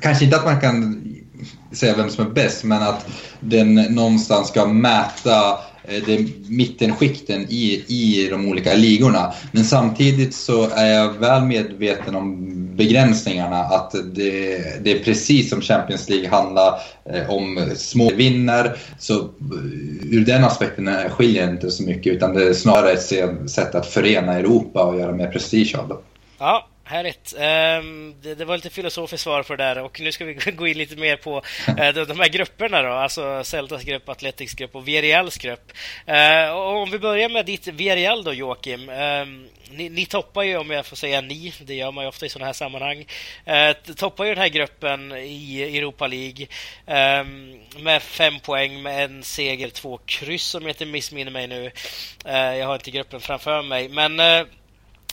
[0.00, 1.04] kanske inte att man kan
[1.72, 3.06] säga vem som är bäst, men att
[3.40, 5.50] den någonstans ska mäta
[5.84, 9.32] eh, det mittenskikten i, i de olika ligorna.
[9.52, 13.56] Men samtidigt så är jag väl medveten om begränsningarna.
[13.56, 16.80] Att det, det är precis som Champions League handlar
[17.12, 18.76] eh, om små vinner.
[18.98, 19.24] Så eh,
[20.10, 23.86] ur den aspekten skiljer det inte så mycket utan det är snarare ett sätt att
[23.86, 25.96] förena Europa och göra mer prestige av det.
[26.38, 27.34] Ja, Härligt.
[27.34, 30.66] Um, det, det, var lite filosofiskt svar på det där och nu ska vi gå
[30.66, 31.36] in lite mer på
[31.68, 35.72] uh, de, de, här grupperna då, alltså Celtas grupp, Athletics grupp och Villarreals grupp.
[36.08, 38.88] Uh, och om vi börjar med ditt Villarreal då Joakim.
[38.88, 42.26] Um, ni, ni, toppar ju, om jag får säga ni, det gör man ju ofta
[42.26, 43.06] i sådana här sammanhang,
[43.48, 46.46] uh, toppar ju den här gruppen i Europa League
[47.20, 51.70] um, med fem poäng, med en seger, två kryss om jag inte missminner mig nu.
[52.24, 54.20] jag har inte gruppen framför mig, men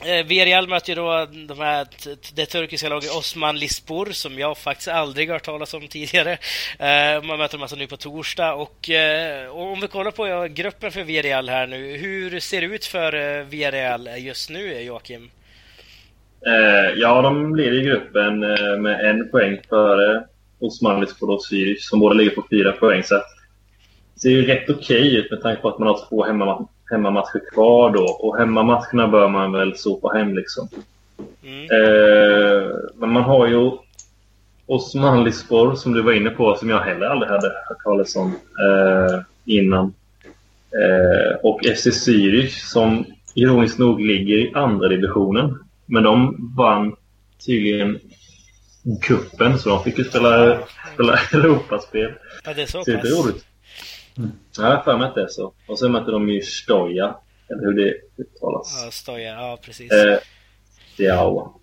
[0.04, 1.88] Eh, Villarreal möter ju då de här,
[2.36, 6.32] det turkiska laget Osman Lispor som jag faktiskt aldrig hört talas om tidigare.
[6.80, 10.48] Eh, man möter dem alltså nu på torsdag och, eh, och om vi kollar på
[10.54, 11.98] gruppen för Villarreal här nu.
[11.98, 15.30] Hur ser det ut för eh, Villarreal just nu, eh, Joakim?
[16.46, 18.40] Eh, ja, de leder gruppen
[18.82, 20.24] med en poäng före
[20.60, 23.04] Osman Lispor och Zürich som båda ligger på fyra poäng.
[23.04, 26.26] Så det ser ju rätt okej okay ut med tanke på att man har två
[26.26, 28.04] hemmamatcher hemmamatcher kvar då.
[28.04, 30.70] Och hemmamatcherna bör man väl sopa hem liksom.
[31.44, 31.62] Mm.
[31.62, 33.72] Eh, men man har ju
[34.66, 38.28] Osman Lispor som du var inne på som jag heller aldrig hade hört talas om
[38.36, 39.94] eh, innan.
[40.72, 45.60] Eh, och SC Zürich som ironiskt nog ligger i andra divisionen.
[45.86, 46.96] Men de vann
[47.46, 48.00] tydligen
[49.02, 50.60] kuppen så de fick ju spela,
[50.94, 52.12] spela Europaspel.
[52.44, 53.46] Ja, det är så pass.
[54.18, 54.32] Mm.
[54.58, 55.54] Ja, jag för mig att det är så.
[55.68, 57.16] Och sen mötte de ju Stoja,
[57.50, 58.84] eller hur det uttalas.
[58.86, 59.92] Ja, Stoja, ja precis.
[59.92, 60.18] Eh,
[60.98, 61.56] ja.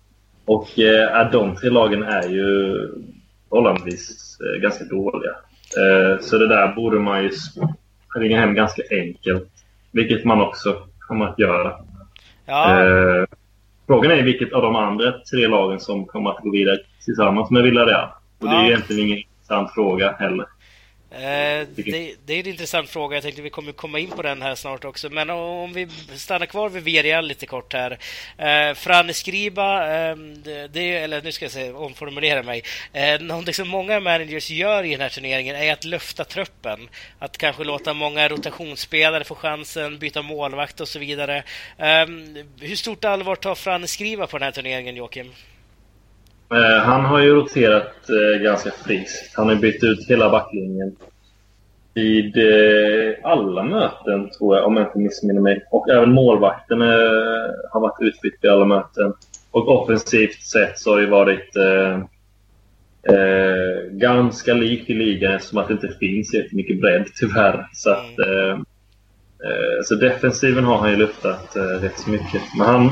[0.45, 2.77] Och eh, de tre lagen är ju
[3.49, 5.31] förhållandevis eh, ganska dåliga.
[5.77, 7.29] Eh, så det där borde man ju
[8.15, 9.49] ringa hem ganska enkelt.
[9.91, 11.73] Vilket man också kommer att göra.
[12.45, 12.81] Ja.
[12.81, 13.25] Eh,
[13.87, 17.63] frågan är vilket av de andra tre lagen som kommer att gå vidare tillsammans med
[17.63, 18.09] Villarreal.
[18.39, 18.51] Och ja.
[18.51, 20.45] det är ju egentligen ingen intressant fråga heller.
[21.13, 23.15] Eh, det, det, är en intressant fråga.
[23.15, 25.09] Jag tänkte vi kommer komma in på den här snart också.
[25.09, 27.97] Men om vi stannar kvar vid Villarreal lite kort här.
[28.37, 30.15] Eh, Fran Skriba, eh,
[30.71, 32.63] det, eller nu ska jag säga, omformulera mig.
[32.93, 36.89] Eh, någonting som många managers gör i den här turneringen är att lufta truppen.
[37.19, 41.37] Att kanske låta många rotationsspelare få chansen, byta målvakt och så vidare.
[41.77, 42.05] Eh,
[42.59, 45.31] hur stort allvar tar Fran Skriba på den här turneringen, Joakim?
[46.53, 49.37] Eh, han har ju roterat eh, ganska friskt.
[49.37, 50.95] Han har bytt ut hela backlinjen
[51.93, 55.65] vid eh, alla möten, tror jag, om jag inte missminner mig.
[55.71, 56.81] Och även målvakten
[57.71, 59.13] har varit utbytt i alla möten.
[59.53, 61.93] Och offensivt sett så har det varit eh,
[63.15, 67.67] eh, ganska likt i ligan eftersom att det inte finns jättemycket bredd tyvärr.
[67.73, 68.59] Så, att, eh,
[69.83, 72.41] så defensiven har han ju luftat rätt så mycket.
[72.57, 72.91] Men han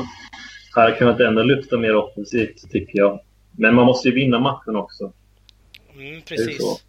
[0.74, 3.20] hade kunnat ändå lufta mer offensivt tycker jag.
[3.58, 5.12] Men man måste ju vinna matchen också.
[5.96, 6.84] Mm, precis.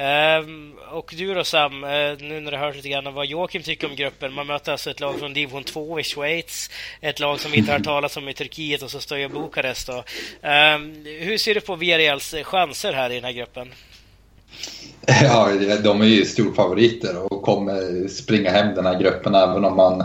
[0.00, 1.90] Um, och du då Sam, uh,
[2.20, 4.32] nu när du hört lite grann vad Joakim tycker om gruppen.
[4.32, 6.70] Man möter alltså ett lag från division 2 i Schweiz,
[7.00, 9.94] ett lag som vi inte har talat om i Turkiet och så står Bukarest då.
[9.94, 13.68] Um, hur ser du på Villarreals eh, chanser här i den här gruppen?
[15.22, 15.48] Ja,
[15.84, 20.00] de är ju storfavoriter och kommer springa hem den här gruppen även om man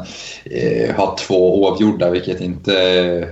[0.45, 3.29] eh, har två oavgjorda, vilket, inte,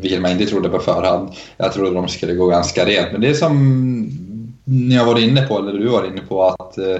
[0.00, 1.32] vilket man inte trodde på förhand.
[1.56, 4.31] Jag trodde de skulle gå ganska rent, men det är som
[4.64, 6.96] ni har varit inne på, eller du var inne på, att eh,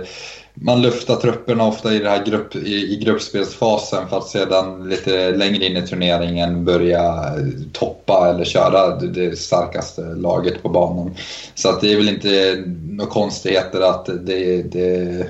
[0.54, 5.30] man luftar trupperna ofta i, det här grupp, i, i gruppspelsfasen för att sedan lite
[5.30, 11.14] längre in i turneringen börja eh, toppa eller köra det starkaste laget på banan.
[11.54, 15.26] Så att det är väl inte några konstigheter att, det, det,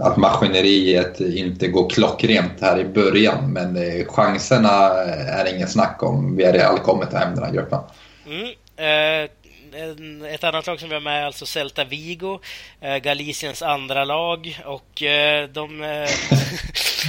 [0.00, 3.52] att maskineriet inte går klockrent här i början.
[3.52, 4.88] Men eh, chanserna
[5.28, 6.36] är inget snack om.
[6.36, 7.78] Vi är redan kommit hem den här gruppen.
[8.26, 8.46] Mm.
[8.78, 9.30] Eh,
[9.76, 12.40] en, ett annat lag som vi har med är alltså Celta Vigo,
[12.80, 14.60] eh, Galiciens andra lag.
[14.64, 16.08] Och eh, de, eh,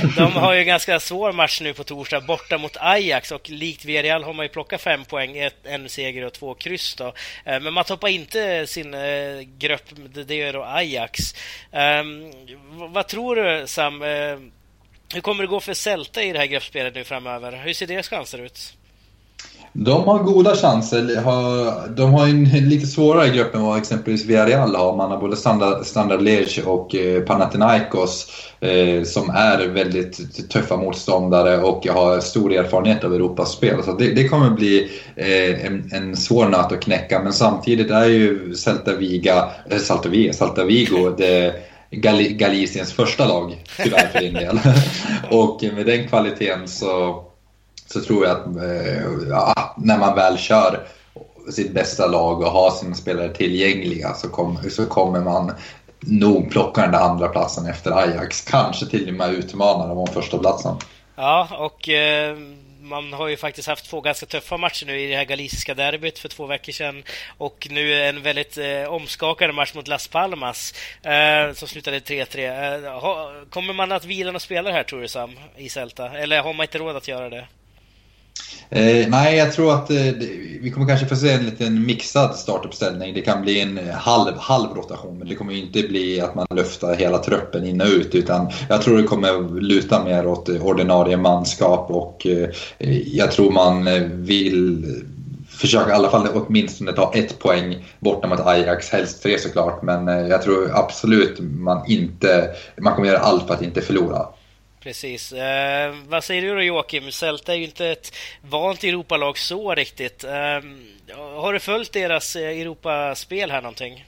[0.17, 3.85] de har ju en ganska svår match nu på torsdag borta mot Ajax och likt
[3.85, 7.13] Villarreal har man ju plockat fem poäng, ett, en seger och två kryss då.
[7.45, 9.83] Eh, men man toppar inte sin eh, grupp,
[10.27, 11.19] det gör då Ajax.
[11.71, 12.31] Ehm,
[12.93, 14.01] vad tror du Sam?
[14.01, 14.37] Eh,
[15.13, 17.51] hur kommer det gå för Celta i det här gruppspelet nu framöver?
[17.51, 18.73] Hur ser deras chanser ut?
[19.79, 21.01] De har goda chanser.
[21.95, 24.95] De har en lite svårare grupp än vad exempelvis Villarreal har.
[24.95, 28.27] Man har både Standard, Standard Liège och eh, Panathinaikos
[28.59, 33.83] eh, som är väldigt tuffa motståndare och har stor erfarenhet av Europaspel.
[33.83, 37.21] Så det, det kommer bli eh, en, en svår nöt att knäcka.
[37.23, 39.49] Men samtidigt är ju Celta, Viga,
[39.79, 41.53] Salta, Viga, Salta Vigo det
[41.91, 44.59] Gal Galiciens första lag, tyvärr för din del.
[45.29, 47.23] och med den kvaliteten så
[47.87, 50.87] så tror jag att eh, ja, när man väl kör
[51.51, 55.51] sitt bästa lag och har sina spelare tillgängliga så, kom, så kommer man
[55.99, 58.41] nog plocka den där andra platsen efter Ajax.
[58.41, 60.75] Kanske till och med utmana dem om första platsen.
[61.15, 62.37] Ja, och eh,
[62.81, 66.19] man har ju faktiskt haft två ganska tuffa matcher nu i det här galiciska derbyt
[66.19, 67.03] för två veckor sedan
[67.37, 70.73] och nu en väldigt eh, omskakande match mot Las Palmas
[71.03, 72.85] eh, som slutade 3-3.
[72.85, 76.17] Eh, kommer man att vila några spelare här tror du Sam, i Celta?
[76.17, 77.47] Eller har man inte råd att göra det?
[78.69, 80.13] Eh, nej, jag tror att eh,
[80.61, 83.13] vi kommer kanske få se en liten mixad startuppställning.
[83.13, 86.47] Det kan bli en eh, halv, halv rotation, men det kommer inte bli att man
[86.49, 88.15] luftar hela truppen in och ut.
[88.15, 92.49] Utan jag tror det kommer luta mer åt eh, ordinarie manskap och eh,
[92.79, 93.89] eh jag tror man
[94.25, 94.85] vill
[95.49, 99.81] försöka i alla fall åtminstone ta ett poäng borta mot Ajax, helst tre såklart.
[99.81, 102.49] Men eh, jag tror absolut man inte,
[102.81, 104.25] man kommer göra allt för att inte förlora.
[104.83, 105.33] Precis.
[105.33, 107.11] Eh, vad säger du då Joakim?
[107.11, 108.11] Celta är ju inte ett
[108.41, 110.23] vant Europalag så riktigt.
[110.23, 110.59] Eh,
[111.35, 114.05] har du följt deras eh, Europaspel här någonting?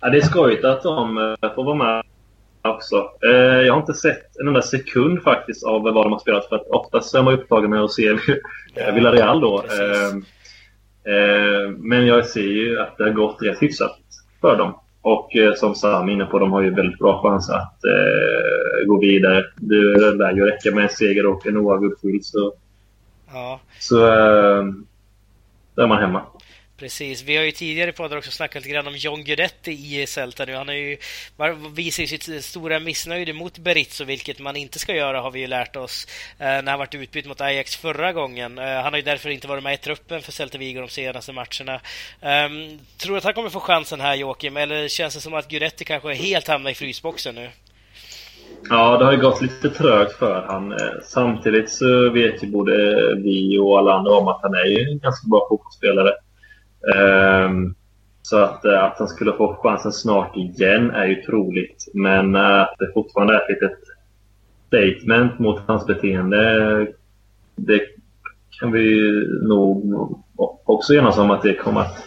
[0.00, 2.02] Ja, det är skojigt att de eh, får vara med
[2.62, 3.10] också.
[3.22, 6.56] Eh, jag har inte sett en enda sekund faktiskt av vad de har spelat för
[6.56, 8.02] att oftast är man upptagen med att se
[8.74, 9.64] ja, Villarreal då.
[11.04, 13.98] Eh, men jag ser ju att det har gått rätt hyfsat
[14.40, 14.78] för dem.
[15.02, 18.86] Och eh, som Sam är inne på, de har ju väldigt bra chans att eh,
[18.86, 19.44] gå vidare.
[19.56, 22.52] Det lär ju räcka med en seger och en oavgjord så,
[23.32, 23.60] ja.
[23.78, 24.64] så eh,
[25.74, 26.22] där är man hemma.
[26.82, 27.22] Precis.
[27.22, 30.54] Vi har ju tidigare poddar också snackat lite grann om John Guidetti i Celta nu.
[30.54, 30.96] Han är ju
[31.74, 35.76] visat sitt stora missnöje mot Berizzo, vilket man inte ska göra har vi ju lärt
[35.76, 36.06] oss
[36.38, 38.58] eh, när han varit utbytt mot Ajax förra gången.
[38.58, 41.32] Eh, han har ju därför inte varit med i truppen för Celta Vigo de senaste
[41.32, 41.80] matcherna.
[42.20, 45.48] Ehm, tror du att han kommer få chansen här Joakim, eller känns det som att
[45.48, 47.50] Guidetti kanske helt hamnar i frysboxen nu?
[48.68, 50.72] Ja, det har ju gått lite trögt för han.
[50.72, 52.74] Eh, samtidigt så vet ju både
[53.16, 56.12] vi och alla andra om att han är ju en ganska bra fotbollsspelare.
[56.96, 57.74] Um,
[58.22, 61.88] så att, eh, att han skulle få chansen snart igen är ju troligt.
[61.94, 63.78] Men att det fortfarande är ett litet
[64.66, 66.86] statement mot hans beteende,
[67.56, 67.80] det
[68.60, 69.00] kan vi
[69.42, 69.94] nog
[70.64, 71.98] också enas om att det kommer att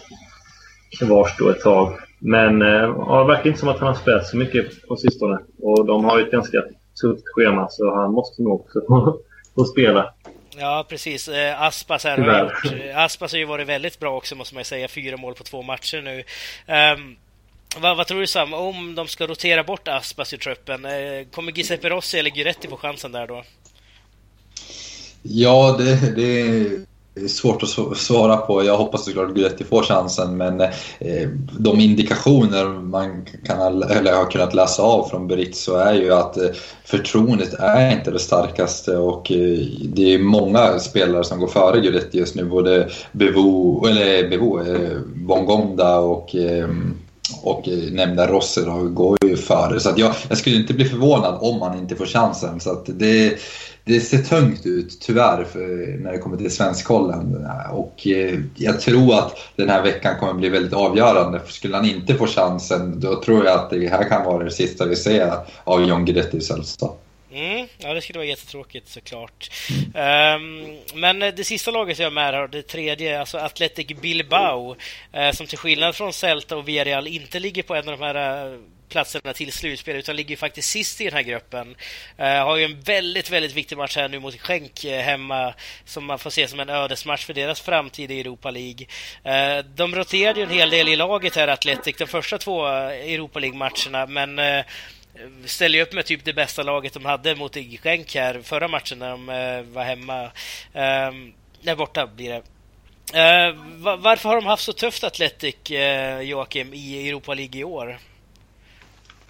[1.00, 1.94] kvarstå ett tag.
[2.20, 5.40] Men eh, ja, det verkar inte som att han har spelat så mycket på sistone.
[5.60, 6.64] Och de har ju ett ganska
[7.02, 9.20] tufft schema så han måste nog också få,
[9.56, 10.14] få spela.
[10.58, 11.28] Ja, precis.
[11.28, 14.66] Eh, Aspas, här har gjort, eh, Aspas har ju varit väldigt bra också, måste man
[14.66, 14.88] säga.
[14.88, 16.24] Fyra mål på två matcher nu.
[16.94, 17.16] Um,
[17.78, 20.86] vad, vad, tror du Sam, om de ska rotera bort Aspas i truppen?
[20.86, 23.44] Eh, kommer Giuseppe Rossi eller Guidetti få chansen där då?
[25.22, 26.86] Ja, det, det det är
[27.22, 28.64] Eh, svårt att svara på.
[28.64, 34.32] Jag hoppas såklart att Guidetti får chansen men eh, de indikationer man kan, eller har
[34.32, 36.50] kunnat läsa av från Berizzo är ju att eh,
[36.86, 39.32] förtroendet är inte det starkaste och
[39.84, 42.46] det är många spelare som går före Guidetti just nu.
[42.46, 44.60] Både Bevo, eller Bevo,
[45.16, 46.36] Bongonda och
[47.42, 49.80] och nämnda Rossi då, går ju före.
[49.80, 52.60] Så att jag, jag skulle inte bli förvånad om han inte får chansen.
[52.60, 53.40] Så att det,
[53.86, 55.48] det ser tungt ut tyvärr
[55.98, 57.48] när det kommer till Svenskkollen.
[57.72, 61.40] Och eh, jag tror att den här veckan kommer bli väldigt avgörande.
[61.40, 64.52] För skulle han inte få chansen då tror jag att det här kan vara det
[64.52, 65.34] sista vi ser
[65.64, 67.02] av John Guidetti Sällskap.
[67.32, 69.52] Mm, ja, det skulle vara jättetråkigt såklart.
[69.86, 74.76] Um, men det sista laget jag har med här, det tredje, alltså Athletic Bilbao,
[75.18, 78.48] uh, som till skillnad från Celta och Villarreal inte ligger på en av de här
[78.48, 78.60] uh,
[78.96, 81.76] platserna till slutspel utan ligger faktiskt sist i den här gruppen.
[82.20, 85.54] Uh, har ju en väldigt, väldigt viktig match här nu mot Schenk eh, hemma
[85.86, 88.86] som man får se som en ödesmatch för deras framtid i Europa League.
[89.26, 93.40] Uh, de roterade ju en hel del i laget här, Atletic, de första två Europa
[93.40, 94.64] League-matcherna, men
[95.46, 99.00] ställer ju upp med typ det bästa laget de hade mot Genk här förra matchen
[99.00, 99.26] när de
[99.74, 100.24] var hemma.
[100.24, 101.32] Uh,
[101.62, 102.42] nej, borta blir det.
[103.14, 103.56] Uh,
[103.98, 108.00] varför har de haft så tufft Atletic, uh, Joakim, i Europa League i år?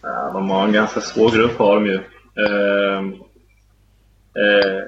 [0.08, 2.00] Ja, de har en ganska svår grupp har de ju.
[2.46, 3.00] Eh,
[4.44, 4.84] eh,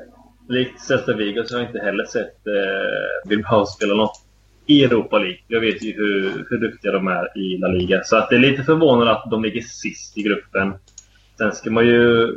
[0.49, 4.23] likt Celta Vigo så har jag inte heller sett eh, Bilbao spela något
[4.65, 5.39] i Europa League.
[5.47, 8.03] Jag vet ju hur, hur duktiga de är i La Liga.
[8.03, 10.73] Så att det är lite förvånande att de ligger sist i gruppen.
[11.37, 12.27] Sen ska man ju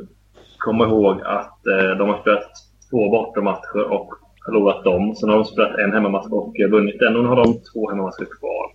[0.58, 2.50] komma ihåg att eh, de har spelat
[2.90, 4.14] två bortamatcher och
[4.44, 5.16] förlorat dem.
[5.16, 7.16] Sen har de spelat en hemmamatch och vunnit den.
[7.16, 8.72] Och nu har de två hemmamatcher kvar.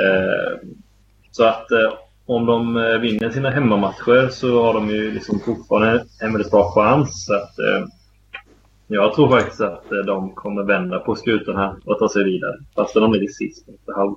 [0.00, 0.58] Eh,
[1.30, 1.92] så att eh,
[2.28, 6.72] om de eh, vinner sina hemmamatcher så har de ju liksom fortfarande en väldigt bra
[6.74, 7.26] chans.
[7.26, 7.86] Så att, eh,
[8.86, 12.56] jag tror faktiskt att eh, de kommer vända på skutan här och ta sig vidare.
[12.74, 14.14] Fast de ligger sist efter halv.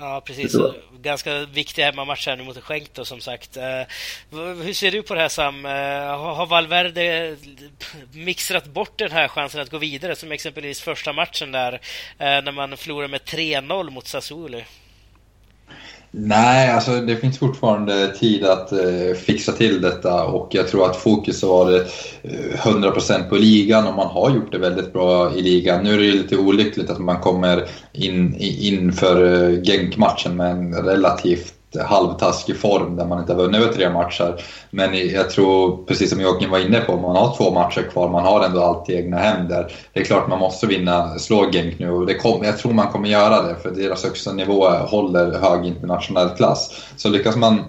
[0.00, 0.56] Ja, precis.
[1.00, 3.56] Ganska viktiga hemmamatcher här nu mot Schenk då, som sagt.
[3.56, 3.62] Eh,
[4.64, 5.64] hur ser du på det här Sam?
[6.34, 7.36] Har Valverde
[8.12, 10.16] mixrat bort den här chansen att gå vidare?
[10.16, 11.80] Som exempelvis första matchen där,
[12.18, 14.60] när man förlorade med 3-0 mot Sassuolo.
[16.16, 20.96] Nej, alltså det finns fortfarande tid att eh, fixa till detta och jag tror att
[20.96, 21.92] fokus har varit
[22.22, 25.84] eh, 100% på ligan och man har gjort det väldigt bra i ligan.
[25.84, 30.74] Nu är det lite olyckligt att man kommer in, in för eh, Genk-matchen med en
[30.74, 34.42] relativt halvtaskig form där man inte har vunnit över tre matcher.
[34.70, 38.24] Men jag tror, precis som Joakim var inne på, man har två matcher kvar, man
[38.24, 39.72] har ändå allt i egna händer.
[39.92, 42.88] Det är klart man måste vinna, slå Genk nu och det kom, jag tror man
[42.88, 46.70] kommer göra det för deras högsta nivå håller hög internationell klass.
[46.96, 47.64] Så lyckas man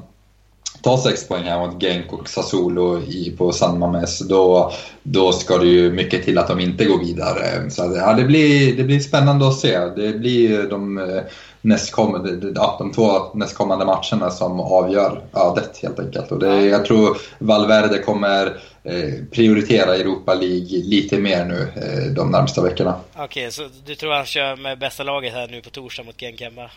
[0.86, 4.72] ta sex poäng här mot Genk och Sassuolo i, på San Mames, då,
[5.04, 7.70] då ska det ju mycket till att de inte går vidare.
[7.70, 9.80] Så ja, det, blir, det blir spännande att se.
[9.80, 11.22] Det blir de eh,
[11.66, 16.32] nästkommande, ja, de två nästkommande matcherna som avgör ödet helt enkelt.
[16.32, 18.46] Och det, jag tror Valverde kommer
[18.84, 22.96] eh, prioritera Europa League lite mer nu eh, de närmsta veckorna.
[23.14, 26.20] Okej, okay, så du tror han kör med bästa laget här nu på torsdag mot
[26.20, 26.70] Genk hemma?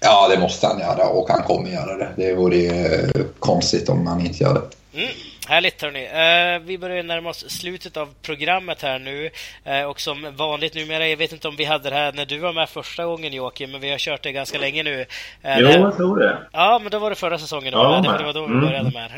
[0.00, 2.08] Ja, det måste han göra och han kommer göra det.
[2.16, 3.08] Det vore eh,
[3.38, 4.98] konstigt om han inte gör det.
[4.98, 5.10] Mm.
[5.48, 6.04] Härligt hörni.
[6.04, 9.30] Eh, vi börjar närma oss slutet av programmet här nu.
[9.64, 12.38] Eh, och som vanligt numera, jag vet inte om vi hade det här när du
[12.38, 15.06] var med första gången Joakim, men vi har kört det ganska länge nu.
[15.42, 16.38] Eh, jo, jag tror det.
[16.52, 17.72] Ja, men då var det förra säsongen.
[17.72, 19.10] Ja, det, var då vi började med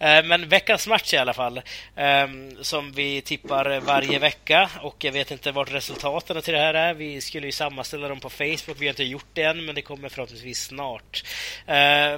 [0.20, 1.60] eh, Men veckans match i alla fall,
[1.96, 4.70] ehm, som vi tippar varje vecka.
[4.82, 6.94] Och jag vet inte vart resultaten till det här är.
[6.94, 8.76] Vi skulle ju sammanställa dem på Facebook.
[8.78, 11.22] Vi har inte gjort det än, men det kommer förhoppningsvis snart.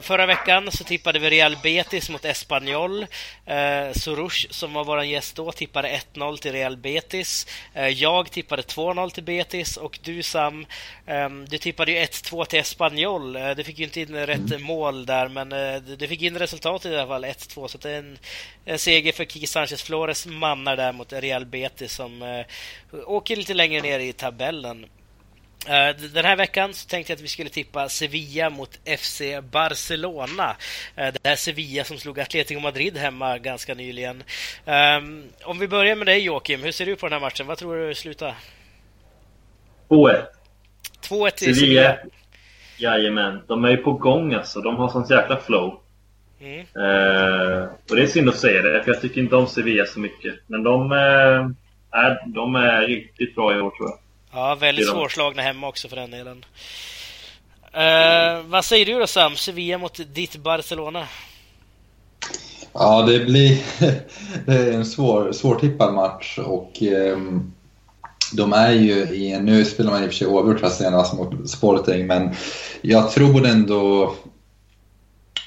[0.01, 3.07] Förra veckan så tippade vi Real Betis mot Espanyol.
[3.47, 7.47] Eh, Soroush, som var vår gäst då, tippade 1-0 till Real Betis.
[7.75, 10.67] Eh, jag tippade 2-0 till Betis och du Sam,
[11.07, 13.37] eh, du tippade ju 1-2 till Espanyol.
[13.37, 14.63] Eh, du fick ju inte in rätt mm.
[14.63, 17.67] mål där, men eh, du fick in resultatet i alla fall, 1-2.
[17.67, 18.19] Så det är en,
[18.65, 22.47] en seger för Kiki Sanchez Flores mannar där mot Real Betis som eh,
[23.07, 24.87] åker lite längre ner i tabellen.
[25.69, 30.57] Eh, den här veckan så tänkte jag att vi skulle tippa Sevilla mot FC Barcelona.
[30.97, 34.23] Eh, det här Sevilla som slog Atletico Madrid hemma ganska nyligen.
[34.65, 37.47] Ehm, om vi börjar med dig Joakim, hur ser du på den här matchen?
[37.47, 38.35] Vad tror du slutar?
[39.89, 40.25] 2-1.
[41.01, 41.97] 2-1 till Sevilla.
[42.77, 44.61] Jajamän, de är ju på gång alltså.
[44.61, 45.81] De har sånt jäkla flow.
[46.41, 46.59] Mm.
[46.59, 50.01] Uh, och det är synd att säga det, för jag tycker inte om Sevilla så
[50.01, 50.35] mycket.
[50.47, 51.51] Men de, uh,
[51.91, 53.99] är, de är riktigt bra i år tror jag.
[54.33, 56.45] Ja, väldigt svårslagna hemma också för den delen.
[57.77, 59.37] Uh, vad säger du då Sam?
[59.37, 61.09] Sevilla mot ditt Barcelona?
[62.73, 63.59] Ja, det blir
[64.47, 67.53] det är en svår, svårtippad match och um,
[68.33, 72.07] de är ju i, nu spelar man i och för sig oavgjort senast mot Sporting,
[72.07, 72.35] men
[72.81, 74.15] jag tror ändå...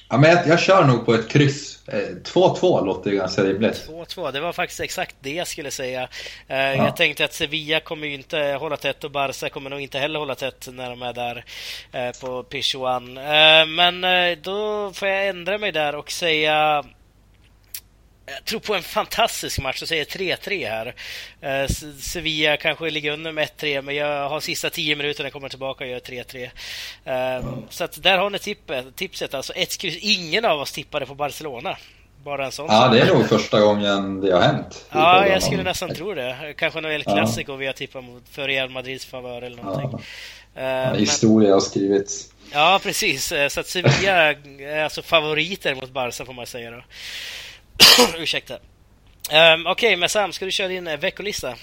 [0.09, 3.89] Ja, men jag, jag kör nog på ett kryss 2-2 eh, låter ganska rimligt.
[3.89, 6.09] 2-2, det var faktiskt exakt det jag skulle säga.
[6.47, 6.73] Eh, ja.
[6.73, 10.19] Jag tänkte att Sevilla kommer ju inte hålla tätt och Barca kommer nog inte heller
[10.19, 11.45] hålla tätt när de är där
[11.91, 13.13] eh, på Pichuan.
[13.75, 14.01] Men
[14.41, 16.83] då får jag ändra mig där och säga
[18.25, 20.95] jag tror på en fantastisk match och säger 3-3 här.
[21.41, 21.67] Eh,
[21.99, 25.89] Sevilla kanske ligger under med 1-3, men jag har sista 10 minuterna kommer tillbaka och
[25.89, 26.49] gör 3-3.
[27.05, 29.33] Eh, så att där har ni tippet, tipset.
[29.33, 29.97] Alltså ett kryss.
[30.01, 31.77] Ingen av oss tippade på Barcelona.
[32.23, 34.85] Bara en sån Ja, det är nog första gången det har hänt.
[34.91, 36.53] Ja, jag skulle nästan tro det.
[36.57, 37.55] Kanske någon El Clasico ja.
[37.55, 39.99] vi har tippat mot för Real Madrids favör eller någonting.
[40.55, 40.91] Ja.
[40.91, 41.53] Uh, historia men...
[41.53, 42.29] har skrivits.
[42.51, 43.33] Ja, precis.
[43.49, 46.83] Så att Sevilla är alltså favoriter mot Barca får man säga då.
[48.17, 48.53] Ursäkta.
[48.53, 48.59] Um,
[49.67, 51.55] Okej, okay, men Sam, ska du köra din eh, veckolista?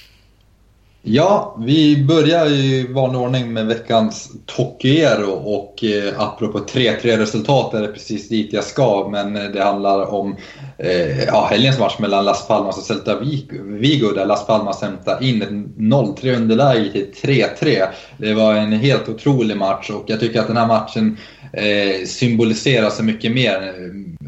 [1.03, 7.81] Ja, vi börjar i vanlig ordning med veckans Tokiero och eh, apropå 3-3 resultat är
[7.81, 9.09] det precis dit jag ska.
[9.13, 10.37] Men eh, det handlar om
[10.79, 13.19] eh, ja, helgens match mellan Las Palmas och Celta
[13.65, 17.87] Vigo där Las Palmas hämtar in ett 0-3 underläge till 3-3.
[18.17, 21.17] Det var en helt otrolig match och jag tycker att den här matchen
[21.53, 23.74] eh, symboliserar så mycket mer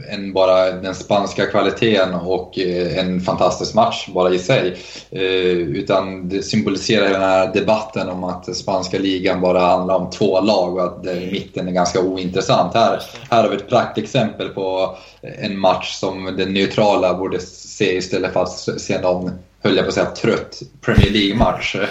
[0.08, 4.76] än bara den spanska kvaliteten och eh, en fantastisk match bara i sig.
[5.10, 5.22] Eh,
[5.56, 10.74] utan det symboliserar den här debatten om att spanska ligan bara handlar om två lag
[10.74, 12.74] och att eh, mitten är ganska ointressant.
[12.74, 18.32] Här, här har vi ett praktexempel på en match som den neutrala borde se istället
[18.32, 19.30] för att se någon
[19.62, 21.76] höll jag på att säga, trött Premier League-match.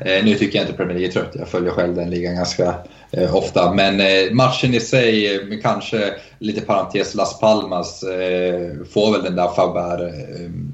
[0.00, 2.74] Eh, nu tycker jag inte Premier League är trött, jag följer själv den ligan ganska
[3.10, 3.72] eh, ofta.
[3.72, 9.36] Men eh, matchen i sig, eh, kanske lite parentes, Las Palmas eh, får väl den
[9.36, 10.12] där Faber,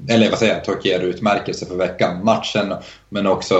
[0.09, 2.25] eller vad säger jag, Torquero-utmärkelse för veckan.
[2.25, 2.73] Matchen,
[3.13, 3.55] men också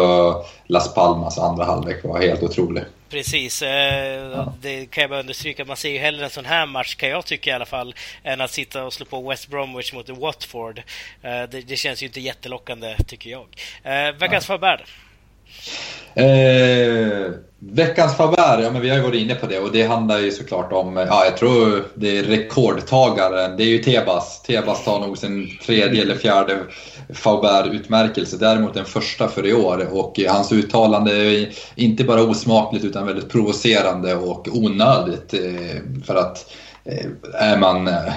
[0.67, 2.83] Las Palmas andra halvlek var helt otrolig.
[3.09, 4.53] Precis, ja.
[4.61, 5.65] det kan jag bara understryka.
[5.65, 8.41] Man ser ju hellre en sån här match, kan jag tycka i alla fall, än
[8.41, 10.81] att sitta och slå på West Bromwich mot Watford.
[11.21, 13.45] Det, det känns ju inte jättelockande, tycker jag.
[14.19, 14.77] Veckans ja.
[16.15, 20.19] Eh, veckans favör, ja men vi har ju varit inne på det och det handlar
[20.19, 24.41] ju såklart om, ja jag tror det är rekordtagaren, det är ju Tebas.
[24.41, 26.59] Tebas tar nog sin tredje eller fjärde
[27.13, 29.87] Faubert-utmärkelse, däremot den första för i år.
[29.91, 35.33] Och hans uttalande är inte bara osmakligt utan väldigt provocerande och onödigt.
[35.33, 36.53] Eh, för att
[36.85, 38.13] eh, är man eh,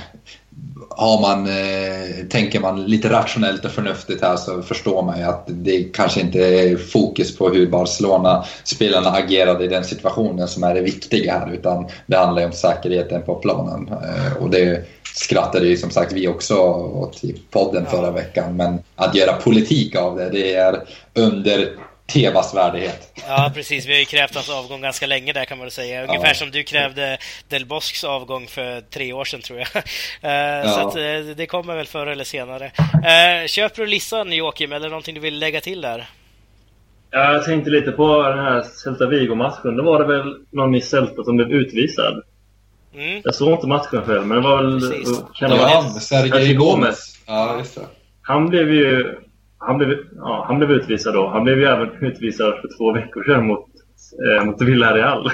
[0.91, 5.45] har man, eh, tänker man lite rationellt och förnuftigt här så förstår man ju att
[5.47, 10.81] det kanske inte är fokus på hur Barcelona-spelarna agerade i den situationen som är det
[10.81, 13.89] viktiga här utan det handlar ju om säkerheten på planen.
[13.89, 14.85] Eh, och det
[15.15, 16.57] skrattade ju som sagt vi också
[16.95, 20.83] åt i podden förra veckan men att göra politik av det, det är
[21.15, 21.71] under
[22.07, 23.13] Tebas värdighet.
[23.29, 23.87] Ja, precis.
[23.87, 26.05] Vi har ju krävt hans avgång ganska länge där kan man väl säga.
[26.05, 26.35] Ungefär ja.
[26.35, 29.67] som du krävde Del Bosques avgång för tre år sedan tror jag.
[29.67, 29.81] Uh,
[30.31, 30.69] ja.
[30.69, 32.65] Så att, uh, det kommer väl förr eller senare.
[32.65, 36.07] Uh, köper du listan Joakim, eller någonting du vill lägga till där?
[37.11, 39.77] Ja, jag tänkte lite på den här Celta Vigo-matchen.
[39.77, 42.23] Då var det väl någon i Celta som blev utvisad.
[42.95, 43.21] Mm.
[43.25, 44.81] Jag såg inte matchen själv, men det var väl...
[44.81, 45.25] Precis.
[45.35, 47.19] Kan det vara han, Sergej Gomez.
[47.27, 47.87] Ja, just det.
[48.23, 49.19] Han blev ju
[49.67, 51.29] han blev, ja, han blev utvisad då.
[51.29, 53.67] Han blev ju även utvisad för två veckor sedan mot,
[54.27, 55.31] eh, mot Villarreal.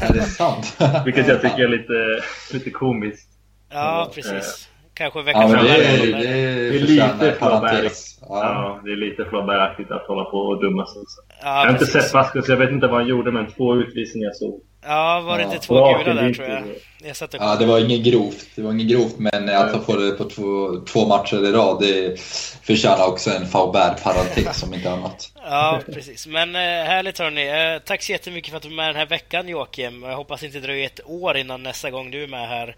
[0.00, 0.76] Är det sant?
[1.04, 3.28] Vilket jag tycker är lite, lite komiskt.
[3.72, 4.68] Ja, precis.
[4.94, 7.88] Kanske veckans ja, det, är, det, är, det är lite Flabberg.
[8.20, 8.28] Ja.
[8.28, 8.80] ja.
[8.84, 11.02] det är lite Flabbergaktigt att hålla på och dumma sig.
[11.42, 14.30] Ja, jag har inte sett så jag vet inte vad han gjorde men två utvisningar
[14.32, 14.60] så.
[14.86, 16.62] Ja, var det inte två gula där tror jag?
[17.06, 18.46] jag satt ja, det var inget grovt.
[18.54, 21.80] Det var inget grovt men att han får det på två, två matcher i rad
[21.80, 22.20] det
[22.62, 25.32] förtjänar också en Faubert-parentes om inte annat.
[25.34, 26.26] Ja, precis.
[26.26, 27.74] Men eh, härligt hörni.
[27.74, 30.02] Eh, tack så jättemycket för att du är med den här veckan Joakim.
[30.02, 32.76] Jag hoppas inte det dröjer ett år innan nästa gång du är med här.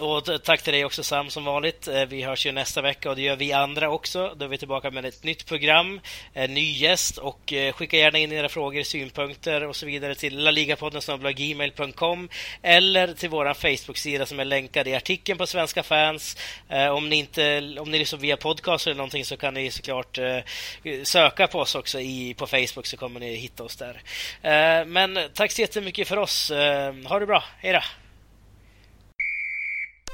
[0.00, 1.88] Och tack till dig också Sam som vanligt.
[1.88, 4.34] Eh, vi hörs ju nästa vecka och det gör vi andra också.
[4.36, 6.00] Då är vi tillbaka med ett nytt program,
[6.32, 10.38] en ny gäst och eh, skicka gärna in era frågor, synpunkter och så vidare till
[10.38, 11.00] laligapodden
[11.34, 12.28] gmail.com
[12.62, 16.36] eller till vår Facebook-sida som är länkad i artikeln på Svenska fans.
[16.92, 20.18] Om ni inte om ni lyssnar via podcast eller någonting så kan ni såklart
[21.02, 24.02] söka på oss också i, på Facebook så kommer ni hitta oss där.
[24.84, 26.50] Men tack så jättemycket för oss.
[27.04, 27.44] Ha det bra.
[27.60, 28.07] Hej då!